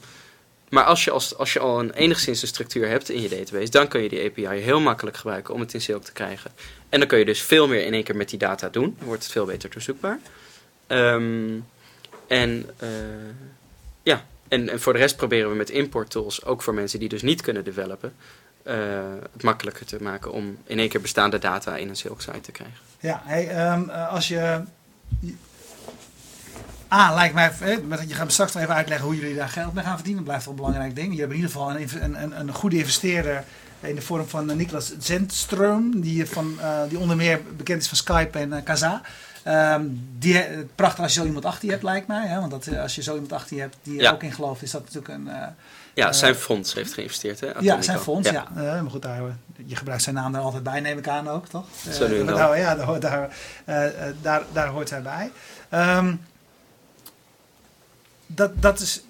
maar 0.68 0.84
als 0.84 1.04
je, 1.04 1.10
als, 1.10 1.36
als 1.36 1.52
je 1.52 1.58
al 1.58 1.80
een 1.80 1.92
enigszins 1.92 2.42
een 2.42 2.48
structuur 2.48 2.88
hebt 2.88 3.08
in 3.08 3.22
je 3.22 3.28
database, 3.28 3.70
dan 3.70 3.88
kun 3.88 4.02
je 4.02 4.08
die 4.08 4.24
API 4.24 4.60
heel 4.60 4.80
makkelijk 4.80 5.16
gebruiken 5.16 5.54
om 5.54 5.60
het 5.60 5.74
in 5.74 5.80
Silk 5.80 6.04
te 6.04 6.12
krijgen. 6.12 6.50
En 6.88 6.98
dan 6.98 7.08
kun 7.08 7.18
je 7.18 7.24
dus 7.24 7.42
veel 7.42 7.68
meer 7.68 7.84
in 7.84 7.92
één 7.92 8.04
keer 8.04 8.16
met 8.16 8.28
die 8.28 8.38
data 8.38 8.68
doen. 8.68 8.94
Dan 8.98 9.06
wordt 9.06 9.22
het 9.22 9.32
veel 9.32 9.44
beter 9.44 9.70
doorzoekbaar. 9.70 10.18
Um, 10.88 11.66
en 12.26 12.66
uh, 12.82 12.88
ja, 14.02 14.24
en, 14.48 14.68
en 14.68 14.80
voor 14.80 14.92
de 14.92 14.98
rest 14.98 15.16
proberen 15.16 15.50
we 15.50 15.56
met 15.56 15.70
import 15.70 16.10
tools, 16.10 16.44
ook 16.44 16.62
voor 16.62 16.74
mensen 16.74 16.98
die 16.98 17.08
dus 17.08 17.22
niet 17.22 17.40
kunnen 17.40 17.64
developen, 17.64 18.12
uh, 18.66 18.74
het 19.32 19.42
makkelijker 19.42 19.86
te 19.86 20.02
maken 20.02 20.32
om 20.32 20.58
in 20.64 20.78
één 20.78 20.88
keer 20.88 21.00
bestaande 21.00 21.38
data 21.38 21.76
in 21.76 21.88
een 21.88 21.96
Silk 21.96 22.20
site 22.20 22.40
te 22.40 22.52
krijgen. 22.52 22.78
Ja, 23.00 23.22
hey, 23.24 23.72
um, 23.72 23.90
als 23.90 24.28
je. 24.28 24.62
A, 26.92 27.14
lijkt 27.14 27.34
mij, 27.34 27.52
je 28.06 28.14
gaat 28.14 28.32
straks 28.32 28.52
nog 28.52 28.62
even 28.62 28.74
uitleggen 28.74 29.06
hoe 29.06 29.16
jullie 29.16 29.34
daar 29.34 29.48
geld 29.48 29.74
mee 29.74 29.84
gaan 29.84 29.94
verdienen. 29.94 30.24
Dat 30.24 30.32
blijft 30.32 30.44
wel 30.44 30.54
een 30.54 30.60
belangrijk 30.60 30.94
ding. 30.94 31.12
Je 31.14 31.20
hebt 31.20 31.32
in 31.32 31.36
ieder 31.36 31.50
geval 31.50 31.70
een, 31.70 32.22
een, 32.22 32.40
een 32.40 32.52
goede 32.52 32.76
investeerder 32.76 33.44
in 33.80 33.94
de 33.94 34.02
vorm 34.02 34.28
van 34.28 34.56
Niklas 34.56 34.92
Zendström, 34.92 35.90
die, 35.94 36.26
van, 36.26 36.58
die 36.88 36.98
onder 36.98 37.16
meer 37.16 37.40
bekend 37.56 37.82
is 37.82 37.88
van 37.88 37.96
Skype 37.96 38.38
en 38.38 38.62
Kaza. 38.62 39.02
Um, 39.48 40.08
die, 40.18 40.44
prachtig 40.74 41.02
als 41.02 41.14
je 41.14 41.20
zo 41.20 41.26
iemand 41.26 41.44
achter 41.44 41.64
je 41.64 41.70
hebt, 41.70 41.82
lijkt 41.82 42.06
mij. 42.06 42.26
Hè? 42.26 42.40
Want 42.40 42.50
dat, 42.50 42.78
als 42.78 42.94
je 42.94 43.02
zo 43.02 43.12
iemand 43.12 43.32
achter 43.32 43.56
je 43.56 43.62
hebt 43.62 43.76
die 43.82 43.96
er 43.96 44.02
ja. 44.02 44.12
ook 44.12 44.22
in 44.22 44.32
gelooft, 44.32 44.62
is 44.62 44.70
dat 44.70 44.82
natuurlijk 44.82 45.14
een... 45.14 45.26
Uh, 45.26 45.46
ja, 45.94 46.12
zijn 46.12 46.34
fonds 46.34 46.74
heeft 46.74 46.94
geïnvesteerd. 46.94 47.40
Hè? 47.40 47.50
Ja, 47.60 47.82
zijn 47.82 47.98
fonds, 47.98 48.30
ja. 48.30 48.46
ja. 48.56 48.82
Maar 48.82 48.90
goed, 48.90 49.02
daar, 49.02 49.22
je 49.66 49.76
gebruikt 49.76 50.02
zijn 50.02 50.14
naam 50.14 50.34
er 50.34 50.40
altijd 50.40 50.62
bij, 50.62 50.80
neem 50.80 50.98
ik 50.98 51.08
aan 51.08 51.28
ook, 51.28 51.48
toch? 51.48 51.66
Zo 51.90 52.08
nu 52.08 52.24
daar, 52.24 52.58
ja, 52.58 52.74
daar, 52.74 53.00
daar, 53.00 53.30
daar, 54.22 54.42
daar 54.52 54.68
hoort 54.68 54.90
hij 54.90 55.02
bij. 55.02 55.30
Um, 55.96 56.20
dat, 58.26 58.62
dat 58.62 58.80
is 58.80 59.04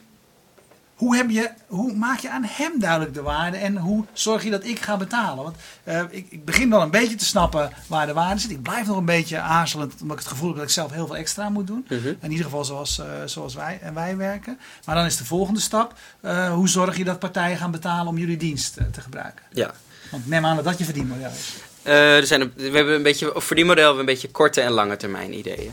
hoe, 0.94 1.16
heb 1.16 1.30
je, 1.30 1.50
hoe 1.66 1.92
maak 1.92 2.18
je 2.18 2.30
aan 2.30 2.44
hem 2.44 2.80
duidelijk 2.80 3.14
de 3.14 3.22
waarde 3.22 3.56
en 3.56 3.76
hoe 3.76 4.04
zorg 4.12 4.44
je 4.44 4.50
dat 4.50 4.64
ik 4.64 4.80
ga 4.80 4.96
betalen? 4.96 5.44
Want 5.44 5.56
uh, 5.84 6.00
ik, 6.10 6.26
ik, 6.30 6.44
begin 6.44 6.70
wel 6.70 6.82
een 6.82 6.90
beetje 6.90 7.14
te 7.14 7.24
snappen 7.24 7.70
waar 7.86 8.06
de 8.06 8.12
waarde 8.12 8.40
zit. 8.40 8.50
Ik 8.50 8.62
blijf 8.62 8.86
nog 8.86 8.96
een 8.96 9.04
beetje 9.04 9.38
aarzelend, 9.38 9.94
omdat 10.00 10.16
ik 10.16 10.22
het 10.22 10.32
gevoel 10.32 10.48
heb 10.48 10.56
dat 10.56 10.66
ik 10.66 10.72
zelf 10.72 10.92
heel 10.92 11.06
veel 11.06 11.16
extra 11.16 11.48
moet 11.48 11.66
doen. 11.66 11.84
-hmm. 11.88 12.16
In 12.20 12.30
ieder 12.30 12.44
geval 12.44 12.64
zoals, 12.64 12.98
uh, 12.98 13.06
zoals 13.24 13.54
wij, 13.54 13.78
en 13.82 13.94
wij 13.94 14.16
werken. 14.16 14.58
Maar 14.84 14.94
dan 14.94 15.04
is 15.04 15.16
de 15.16 15.24
volgende 15.24 15.60
stap, 15.60 15.94
uh, 16.24 16.52
hoe 16.52 16.68
zorg 16.68 16.96
je 16.96 17.04
dat 17.04 17.18
partijen 17.18 17.56
gaan 17.56 17.70
betalen 17.70 18.06
om 18.06 18.18
jullie 18.18 18.36
dienst 18.36 18.74
te 18.74 19.00
gebruiken? 19.00 19.44
Ja. 19.52 19.74
Want 20.10 20.26
neem 20.26 20.46
aan 20.46 20.56
dat 20.56 20.64
dat 20.64 20.78
je 20.78 20.84
verdienmodel 20.84 21.30
is. 21.30 21.54
er 21.82 22.26
zijn, 22.26 22.52
we 22.56 22.62
hebben 22.62 22.94
een 22.94 23.02
beetje, 23.02 23.34
of 23.34 23.44
verdienmodel 23.44 23.84
hebben 23.84 24.04
we 24.04 24.10
een 24.10 24.14
beetje 24.14 24.30
korte 24.30 24.60
en 24.60 24.70
lange 24.70 24.96
termijn 24.96 25.38
ideeën. 25.38 25.72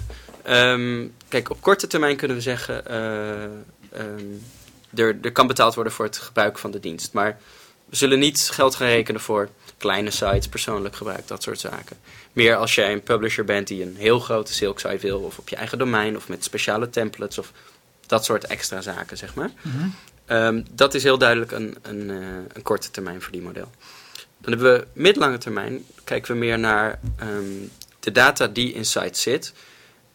Um, 0.49 1.13
kijk, 1.27 1.49
op 1.49 1.61
korte 1.61 1.87
termijn 1.87 2.15
kunnen 2.15 2.37
we 2.37 2.43
zeggen... 2.43 2.95
Um, 2.95 4.43
er, 4.95 5.17
er 5.21 5.31
kan 5.31 5.47
betaald 5.47 5.75
worden 5.75 5.93
voor 5.93 6.05
het 6.05 6.17
gebruik 6.17 6.57
van 6.57 6.71
de 6.71 6.79
dienst. 6.79 7.13
Maar 7.13 7.39
we 7.85 7.95
zullen 7.95 8.19
niet 8.19 8.49
geld 8.51 8.75
gaan 8.75 8.87
rekenen 8.87 9.21
voor 9.21 9.49
kleine 9.77 10.11
sites, 10.11 10.47
persoonlijk 10.47 10.95
gebruik, 10.95 11.27
dat 11.27 11.43
soort 11.43 11.59
zaken. 11.59 11.97
Meer 12.33 12.55
als 12.55 12.75
jij 12.75 12.91
een 12.91 13.03
publisher 13.03 13.45
bent 13.45 13.67
die 13.67 13.83
een 13.83 13.95
heel 13.95 14.19
grote 14.19 14.53
Silk 14.53 14.79
site 14.79 14.97
wil, 14.97 15.19
of 15.19 15.37
op 15.37 15.49
je 15.49 15.55
eigen 15.55 15.77
domein, 15.77 16.15
of 16.15 16.27
met 16.27 16.43
speciale 16.43 16.89
templates, 16.89 17.37
of 17.37 17.51
dat 18.05 18.25
soort 18.25 18.45
extra 18.45 18.81
zaken, 18.81 19.17
zeg 19.17 19.35
maar. 19.35 19.51
Mm 19.61 19.71
-hmm. 19.71 19.93
um, 20.37 20.65
dat 20.71 20.93
is 20.93 21.03
heel 21.03 21.17
duidelijk 21.17 21.51
een, 21.51 21.77
een, 21.81 22.09
uh, 22.09 22.17
een 22.53 22.61
korte 22.61 22.91
termijn 22.91 23.21
verdienmodel. 23.21 23.71
Dan 24.37 24.53
hebben 24.53 24.73
we 24.73 24.87
middellange 24.93 25.37
termijn, 25.37 25.85
kijken 26.03 26.31
we 26.31 26.37
meer 26.37 26.59
naar 26.59 26.99
um, 27.21 27.71
de 27.99 28.11
data 28.11 28.47
die 28.47 28.73
in 28.73 28.85
sites 28.85 29.21
zit. 29.21 29.53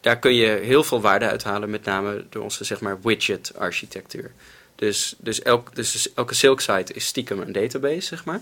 Daar 0.00 0.18
kun 0.18 0.34
je 0.34 0.46
heel 0.46 0.84
veel 0.84 1.00
waarde 1.00 1.28
uithalen, 1.28 1.70
met 1.70 1.84
name 1.84 2.24
door 2.30 2.42
onze 2.42 2.64
zeg 2.64 2.80
maar, 2.80 3.00
widget-architectuur. 3.02 4.32
Dus, 4.76 5.14
dus, 5.18 5.42
elk, 5.42 5.74
dus 5.74 6.12
elke 6.14 6.34
Silk 6.34 6.60
site 6.60 6.92
is 6.92 7.06
stiekem 7.06 7.40
een 7.40 7.52
database, 7.52 8.00
zeg 8.00 8.24
maar. 8.24 8.40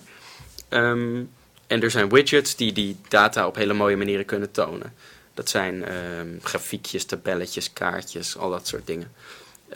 Um, 0.69 1.31
en 1.67 1.83
er 1.83 1.91
zijn 1.91 2.09
widgets 2.09 2.57
die 2.57 2.73
die 2.73 2.97
data 3.09 3.47
op 3.47 3.55
hele 3.55 3.73
mooie 3.73 3.97
manieren 3.97 4.25
kunnen 4.25 4.51
tonen. 4.51 4.95
Dat 5.35 5.49
zijn 5.49 5.95
um, 5.95 6.39
grafiekjes, 6.43 7.05
tabelletjes, 7.05 7.73
kaartjes, 7.73 8.37
al 8.37 8.51
dat 8.51 8.67
soort 8.67 8.87
dingen. 8.87 9.13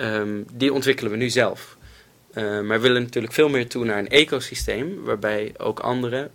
Um, 0.01 0.47
die 0.53 0.73
ontwikkelen 0.73 1.11
we 1.11 1.16
nu 1.16 1.31
zelf. 1.31 1.77
Maar 2.35 2.68
we 2.68 2.79
willen 2.79 3.03
natuurlijk 3.03 3.35
veel 3.35 3.49
meer 3.49 3.68
toe 3.68 3.85
naar 3.85 3.99
een 3.99 4.09
ecosysteem 4.09 5.03
waarbij 5.03 5.55
ook 5.57 5.81
anderen 5.81 6.31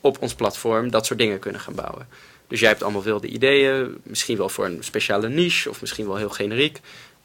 op 0.00 0.22
ons 0.22 0.34
platform 0.34 0.90
dat 0.90 1.06
soort 1.06 1.18
dingen 1.18 1.38
kunnen 1.38 1.60
gaan 1.60 1.74
bouwen. 1.74 2.08
Dus 2.48 2.60
jij 2.60 2.68
hebt 2.68 2.82
allemaal 2.82 3.02
wilde 3.02 3.26
ideeën, 3.26 4.00
misschien 4.02 4.36
wel 4.36 4.48
voor 4.48 4.64
een 4.64 4.84
speciale 4.84 5.28
niche 5.28 5.70
of 5.70 5.80
misschien 5.80 6.06
wel 6.06 6.16
heel 6.16 6.28
generiek. 6.28 6.80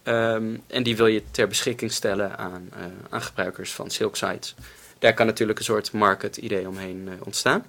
Um, 0.07 0.63
en 0.67 0.83
die 0.83 0.97
wil 0.97 1.07
je 1.07 1.23
ter 1.31 1.47
beschikking 1.47 1.91
stellen 1.91 2.37
aan, 2.37 2.69
uh, 2.73 2.85
aan 3.09 3.21
gebruikers 3.21 3.71
van 3.71 3.89
Silk 3.89 4.15
sites. 4.15 4.55
Daar 4.99 5.13
kan 5.13 5.25
natuurlijk 5.25 5.59
een 5.59 5.65
soort 5.65 5.91
market 5.91 6.37
idee 6.37 6.67
omheen 6.67 7.07
uh, 7.07 7.13
ontstaan. 7.19 7.65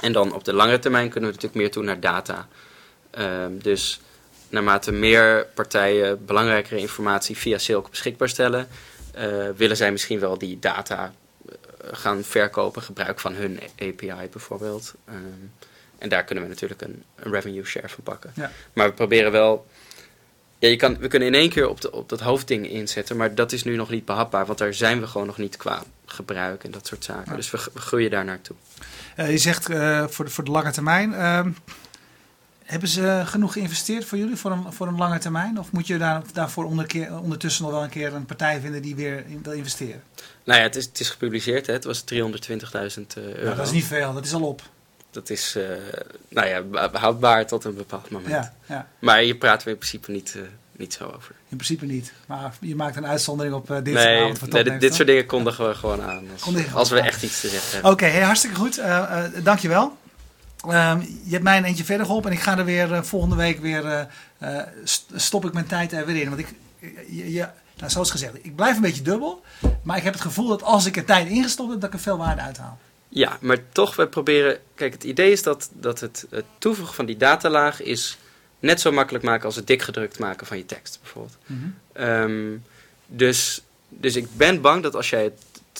En 0.00 0.12
dan 0.12 0.34
op 0.34 0.44
de 0.44 0.52
langere 0.52 0.78
termijn 0.78 1.08
kunnen 1.08 1.30
we 1.30 1.34
natuurlijk 1.34 1.62
meer 1.62 1.70
toe 1.70 1.82
naar 1.82 2.00
data. 2.00 2.48
Um, 3.18 3.62
dus 3.62 4.00
naarmate 4.48 4.92
meer 4.92 5.46
partijen 5.54 6.24
belangrijkere 6.24 6.80
informatie 6.80 7.36
via 7.36 7.58
Silk 7.58 7.90
beschikbaar 7.90 8.28
stellen, 8.28 8.68
uh, 9.18 9.48
willen 9.56 9.76
zij 9.76 9.92
misschien 9.92 10.20
wel 10.20 10.38
die 10.38 10.58
data 10.58 11.12
gaan 11.92 12.22
verkopen, 12.22 12.82
gebruik 12.82 13.20
van 13.20 13.34
hun 13.34 13.60
API 13.78 14.28
bijvoorbeeld. 14.30 14.94
Um, 15.08 15.52
en 15.98 16.08
daar 16.08 16.24
kunnen 16.24 16.44
we 16.44 16.50
natuurlijk 16.50 16.82
een, 16.82 17.02
een 17.16 17.32
revenue 17.32 17.64
share 17.64 17.88
van 17.88 18.04
pakken. 18.04 18.32
Ja. 18.34 18.50
Maar 18.72 18.88
we 18.88 18.94
proberen 18.94 19.32
wel 19.32 19.66
ja, 20.64 20.70
je 20.70 20.76
kan, 20.76 20.98
we 20.98 21.08
kunnen 21.08 21.28
in 21.28 21.34
één 21.34 21.48
keer 21.48 21.68
op, 21.68 21.80
de, 21.80 21.92
op 21.92 22.08
dat 22.08 22.20
hoofdding 22.20 22.70
inzetten, 22.70 23.16
maar 23.16 23.34
dat 23.34 23.52
is 23.52 23.64
nu 23.64 23.76
nog 23.76 23.90
niet 23.90 24.04
behapbaar, 24.04 24.46
want 24.46 24.58
daar 24.58 24.74
zijn 24.74 25.00
we 25.00 25.06
gewoon 25.06 25.26
nog 25.26 25.38
niet 25.38 25.56
qua 25.56 25.82
gebruik 26.06 26.64
en 26.64 26.70
dat 26.70 26.86
soort 26.86 27.04
zaken. 27.04 27.30
Ja. 27.30 27.36
Dus 27.36 27.50
we, 27.50 27.58
we, 27.72 27.80
groeien 27.80 28.10
daar 28.10 28.24
naartoe. 28.24 28.56
Uh, 29.16 29.30
je 29.30 29.38
zegt 29.38 29.70
uh, 29.70 30.06
voor, 30.08 30.24
de, 30.24 30.30
voor 30.30 30.44
de 30.44 30.50
lange 30.50 30.70
termijn. 30.70 31.10
Uh, 31.10 31.40
hebben 32.64 32.88
ze 32.88 33.22
genoeg 33.24 33.52
geïnvesteerd 33.52 34.04
voor 34.04 34.18
jullie 34.18 34.36
voor 34.36 34.50
een, 34.50 34.72
voor 34.72 34.86
een 34.86 34.96
lange 34.96 35.18
termijn? 35.18 35.58
Of 35.58 35.72
moet 35.72 35.86
je 35.86 35.98
daar, 35.98 36.22
daarvoor 36.32 36.64
onder, 36.64 37.08
ondertussen 37.20 37.64
nog 37.64 37.72
wel 37.72 37.82
een 37.82 37.88
keer 37.88 38.14
een 38.14 38.26
partij 38.26 38.60
vinden 38.60 38.82
die 38.82 38.94
weer 38.94 39.24
wil 39.42 39.52
investeren? 39.52 40.02
Nou 40.44 40.58
ja, 40.58 40.64
het 40.64 40.76
is, 40.76 40.84
het 40.84 41.00
is 41.00 41.10
gepubliceerd. 41.10 41.66
Hè. 41.66 41.72
Het 41.72 41.84
was 41.84 42.04
320.000 42.14 42.16
euro. 43.14 43.44
Nou, 43.44 43.56
dat 43.56 43.66
is 43.66 43.72
niet 43.72 43.84
veel, 43.84 44.12
dat 44.12 44.24
is 44.24 44.34
al 44.34 44.42
op 44.42 44.62
dat 45.14 45.30
is 45.30 45.56
uh, 45.56 45.64
nou 46.28 46.48
ja, 46.48 46.88
houdbaar 46.92 47.46
tot 47.46 47.64
een 47.64 47.74
bepaald 47.74 48.10
moment. 48.10 48.30
Ja, 48.30 48.54
ja. 48.66 48.86
Maar 48.98 49.18
hier 49.18 49.34
praten 49.34 49.66
we 49.66 49.72
in 49.72 49.78
principe 49.78 50.10
niet, 50.10 50.34
uh, 50.36 50.42
niet 50.76 50.92
zo 50.92 51.04
over. 51.04 51.34
In 51.48 51.56
principe 51.56 51.86
niet. 51.86 52.12
Maar 52.26 52.54
je 52.60 52.76
maakt 52.76 52.96
een 52.96 53.06
uitzondering 53.06 53.54
op 53.54 53.70
uh, 53.70 53.76
dit 53.82 53.94
nee, 53.94 54.22
avond 54.22 54.52
nee, 54.52 54.64
dit, 54.64 54.80
dit 54.80 54.94
soort 54.94 55.08
dingen 55.08 55.26
kondigen 55.26 55.68
we 55.68 55.74
gewoon 55.74 56.02
aan. 56.02 56.24
Als, 56.44 56.74
als 56.74 56.90
we 56.90 57.00
echt 57.00 57.22
iets 57.22 57.40
te 57.40 57.48
zeggen 57.48 57.72
hebben. 57.72 57.90
Oké, 57.90 58.04
okay, 58.04 58.16
hey, 58.16 58.24
hartstikke 58.24 58.56
goed. 58.56 58.80
dankjewel. 59.44 59.96
Um, 60.66 61.00
je 61.00 61.30
hebt 61.30 61.42
mij 61.42 61.56
een 61.56 61.64
eentje 61.64 61.84
verder 61.84 62.06
geholpen 62.06 62.30
en 62.30 62.36
ik 62.36 62.42
ga 62.42 62.58
er 62.58 62.64
weer 62.64 63.04
volgende 63.04 63.36
week 63.36 63.60
weer, 63.60 64.08
stop 65.14 65.44
ik 65.44 65.52
mijn 65.52 65.66
tijd 65.66 65.92
er 65.92 66.06
weer 66.06 66.22
in. 66.22 66.28
Want 66.28 66.40
ik, 66.40 66.54
je, 67.08 67.32
je, 67.32 67.48
nou, 67.76 67.90
zoals 67.90 68.10
gezegd, 68.10 68.34
ik 68.42 68.56
blijf 68.56 68.76
een 68.76 68.82
beetje 68.82 69.02
dubbel. 69.02 69.42
Maar 69.82 69.96
ik 69.96 70.02
heb 70.02 70.12
het 70.12 70.22
gevoel 70.22 70.48
dat 70.48 70.62
als 70.62 70.86
ik 70.86 70.96
er 70.96 71.04
tijd 71.04 71.28
ingestopt 71.28 71.70
heb, 71.70 71.80
dat 71.80 71.88
ik 71.88 71.94
er 71.94 72.02
veel 72.02 72.16
waarde 72.16 72.40
uithaal. 72.40 72.78
Ja, 73.14 73.38
maar 73.40 73.58
toch, 73.72 73.96
we 73.96 74.06
proberen... 74.06 74.58
Kijk, 74.74 74.92
het 74.92 75.04
idee 75.04 75.30
is 75.30 75.42
dat, 75.42 75.70
dat 75.72 76.00
het, 76.00 76.26
het 76.30 76.44
toevoegen 76.58 76.94
van 76.94 77.06
die 77.06 77.16
datalaag 77.16 77.82
is 77.82 78.18
net 78.58 78.80
zo 78.80 78.92
makkelijk 78.92 79.24
maken 79.24 79.44
als 79.44 79.56
het 79.56 79.66
dik 79.66 79.82
gedrukt 79.82 80.18
maken 80.18 80.46
van 80.46 80.56
je 80.56 80.66
tekst, 80.66 80.98
bijvoorbeeld. 81.02 81.38
Mm 81.46 81.76
-hmm. 81.92 82.04
um, 82.04 82.64
dus, 83.06 83.62
dus 83.88 84.16
ik 84.16 84.36
ben 84.36 84.60
bang 84.60 84.82
dat 84.82 84.94
als 84.94 85.10
jij 85.10 85.32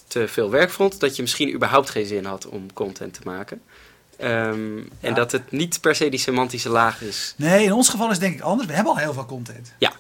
te 0.09 0.29
veel 0.29 0.51
werk 0.51 0.71
vond, 0.71 1.01
dat 1.01 1.17
je 1.17 1.23
misschien 1.23 1.55
überhaupt 1.55 1.91
geen 1.91 2.07
zin 2.07 2.25
had 2.25 2.47
om 2.47 2.73
content 2.73 3.15
te 3.15 3.21
maken. 3.25 3.63
Um, 4.23 4.77
ja. 4.79 4.85
En 5.01 5.15
dat 5.15 5.33
het 5.33 5.51
niet 5.51 5.81
per 5.81 5.95
se 5.95 6.09
die 6.09 6.19
semantische 6.19 6.69
laag 6.69 7.03
is. 7.03 7.35
Nee, 7.37 7.65
in 7.65 7.73
ons 7.73 7.89
geval 7.89 8.07
is 8.07 8.13
het 8.13 8.21
denk 8.21 8.35
ik 8.35 8.41
anders. 8.41 8.69
We 8.69 8.75
hebben 8.75 8.93
al 8.93 8.99
heel 8.99 9.13
veel 9.13 9.27
content. 9.27 9.73
Ja, 9.79 9.93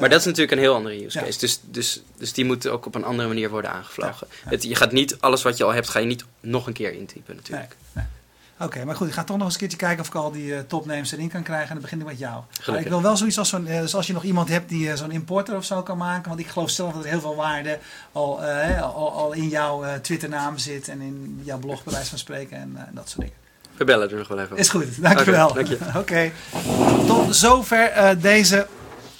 maar 0.00 0.08
dat 0.08 0.20
is 0.20 0.24
natuurlijk 0.24 0.52
een 0.52 0.58
heel 0.58 0.74
andere 0.74 1.04
use 1.04 1.18
case. 1.18 1.38
Dus, 1.38 1.60
dus, 1.62 2.02
dus 2.16 2.32
die 2.32 2.44
moet 2.44 2.68
ook 2.68 2.86
op 2.86 2.94
een 2.94 3.04
andere 3.04 3.28
manier 3.28 3.50
worden 3.50 3.70
aangevlogen. 3.70 4.26
Het, 4.44 4.62
je 4.62 4.74
gaat 4.74 4.92
niet, 4.92 5.16
alles 5.20 5.42
wat 5.42 5.56
je 5.56 5.64
al 5.64 5.74
hebt, 5.74 5.88
ga 5.88 5.98
je 5.98 6.06
niet 6.06 6.24
nog 6.40 6.66
een 6.66 6.72
keer 6.72 6.92
intypen 6.92 7.36
natuurlijk. 7.36 7.76
Nee. 7.92 8.04
Nee. 8.04 8.20
Oké, 8.62 8.64
okay, 8.64 8.84
maar 8.84 8.96
goed, 8.96 9.08
ik 9.08 9.12
ga 9.12 9.24
toch 9.24 9.36
nog 9.36 9.44
eens 9.44 9.54
een 9.54 9.60
keertje 9.60 9.78
kijken 9.78 10.00
of 10.00 10.06
ik 10.06 10.14
al 10.14 10.30
die 10.30 10.46
uh, 10.46 10.58
topnames 10.58 11.12
erin 11.12 11.28
kan 11.28 11.42
krijgen. 11.42 11.68
En 11.68 11.72
dan 11.72 11.82
begin 11.82 12.00
ik 12.00 12.06
met 12.06 12.18
jou. 12.18 12.42
ik 12.78 12.88
wil 12.88 13.02
wel 13.02 13.16
zoiets 13.16 13.38
als 13.38 13.48
zo'n, 13.48 13.66
uh, 13.66 13.80
dus 13.80 13.94
als 13.94 14.06
je 14.06 14.12
nog 14.12 14.24
iemand 14.24 14.48
hebt 14.48 14.68
die 14.68 14.86
uh, 14.86 14.94
zo'n 14.94 15.10
importer 15.10 15.56
of 15.56 15.64
zo 15.64 15.82
kan 15.82 15.96
maken. 15.96 16.28
Want 16.28 16.40
ik 16.40 16.46
geloof 16.46 16.70
zelf 16.70 16.92
dat 16.92 17.04
er 17.04 17.10
heel 17.10 17.20
veel 17.20 17.34
waarde 17.34 17.78
al, 18.12 18.42
al, 18.42 19.12
al, 19.12 19.32
in 19.32 19.48
jouw 19.48 20.00
Twitternaam 20.00 20.58
zit 20.58 20.88
en 20.88 21.00
in 21.00 21.40
jouw 21.44 21.58
blog 21.58 21.84
bij 21.84 21.92
wijze 21.92 22.08
van 22.08 22.18
spreken 22.18 22.56
en 22.56 22.78
dat 22.92 23.08
soort 23.08 23.20
dingen. 23.20 23.36
We 23.76 23.84
bellen 23.84 24.10
er 24.10 24.16
nog 24.16 24.28
wel 24.28 24.38
even. 24.38 24.56
Is 24.56 24.68
goed, 24.68 25.02
dankjewel. 25.02 25.48
Okay, 25.48 25.64
dank 25.64 25.80
je. 25.80 25.86
Oké, 25.86 25.98
okay. 26.02 26.32
tot 27.06 27.36
zover 27.36 28.16
deze 28.20 28.66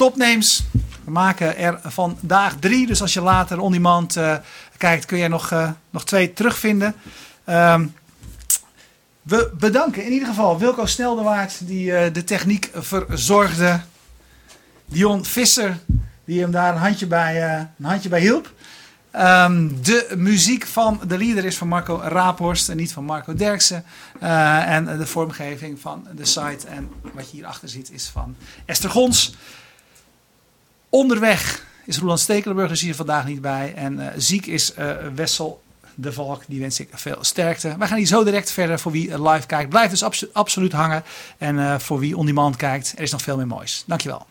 topnames. 0.02 0.64
We 1.04 1.10
maken 1.10 1.56
er 1.56 1.80
vandaag 1.84 2.56
drie. 2.60 2.86
Dus 2.86 3.00
als 3.00 3.12
je 3.12 3.20
later 3.20 3.60
on 3.60 3.72
demand 3.72 4.16
uh, 4.16 4.36
kijkt, 4.76 5.04
kun 5.04 5.18
je 5.18 5.28
nog, 5.28 5.50
uh, 5.50 5.70
nog 5.90 6.04
twee 6.04 6.32
terugvinden. 6.32 6.94
Um, 7.46 7.94
we 9.22 9.52
bedanken 9.58 10.04
in 10.04 10.12
ieder 10.12 10.28
geval 10.28 10.58
Wilco 10.58 10.86
Sneldewaard, 10.86 11.66
die 11.66 11.90
uh, 11.90 12.12
de 12.12 12.24
techniek 12.24 12.70
verzorgde. 12.74 13.80
Dion 14.84 15.24
Visser, 15.24 15.78
die 16.24 16.40
hem 16.40 16.50
daar 16.50 16.74
een 16.74 16.80
handje 16.80 17.06
bij, 17.06 17.58
een 17.78 17.84
handje 17.84 18.08
bij 18.08 18.20
hielp. 18.20 18.52
Um, 19.16 19.82
de 19.82 20.14
muziek 20.16 20.66
van 20.66 21.00
de 21.06 21.18
leader 21.18 21.44
is 21.44 21.56
van 21.56 21.68
Marco 21.68 22.00
Raaphorst 22.04 22.68
en 22.68 22.76
niet 22.76 22.92
van 22.92 23.04
Marco 23.04 23.34
Derksen. 23.34 23.84
en 24.20 24.98
de 24.98 25.06
vormgeving 25.06 25.80
van 25.80 26.06
de 26.14 26.24
site 26.24 26.66
en 26.66 26.90
wat 27.14 27.30
je 27.30 27.36
hierachter 27.36 27.68
ziet 27.68 27.90
is 27.90 28.08
van 28.12 28.36
Esther 28.64 28.90
Gons. 28.90 29.34
Onderweg 30.94 31.64
is 31.84 31.98
Roland 31.98 32.20
Stekelenburg 32.20 32.70
er 32.70 32.78
hier 32.78 32.94
vandaag 32.94 33.26
niet 33.26 33.40
bij. 33.40 33.74
En 33.74 33.98
uh, 33.98 34.06
ziek 34.16 34.46
is 34.46 34.72
uh, 34.78 34.90
Wessel 35.14 35.62
de 35.94 36.12
Valk. 36.12 36.42
Die 36.46 36.60
wens 36.60 36.80
ik 36.80 36.88
veel 36.92 37.16
sterkte. 37.20 37.74
Wij 37.78 37.88
gaan 37.88 37.96
hier 37.96 38.06
zo 38.06 38.24
direct 38.24 38.50
verder 38.50 38.78
voor 38.78 38.92
wie 38.92 39.22
live 39.22 39.46
kijkt. 39.46 39.68
Blijf 39.68 39.90
dus 39.90 40.02
abso 40.02 40.26
absoluut 40.32 40.72
hangen. 40.72 41.02
En 41.38 41.80
voor 41.80 41.98
wie 41.98 42.16
on 42.16 42.26
demand 42.26 42.56
kijkt, 42.56 42.92
er 42.96 43.02
is 43.02 43.10
nog 43.10 43.22
veel 43.22 43.36
meer 43.36 43.46
moois. 43.46 43.84
Dankjewel. 43.86 44.26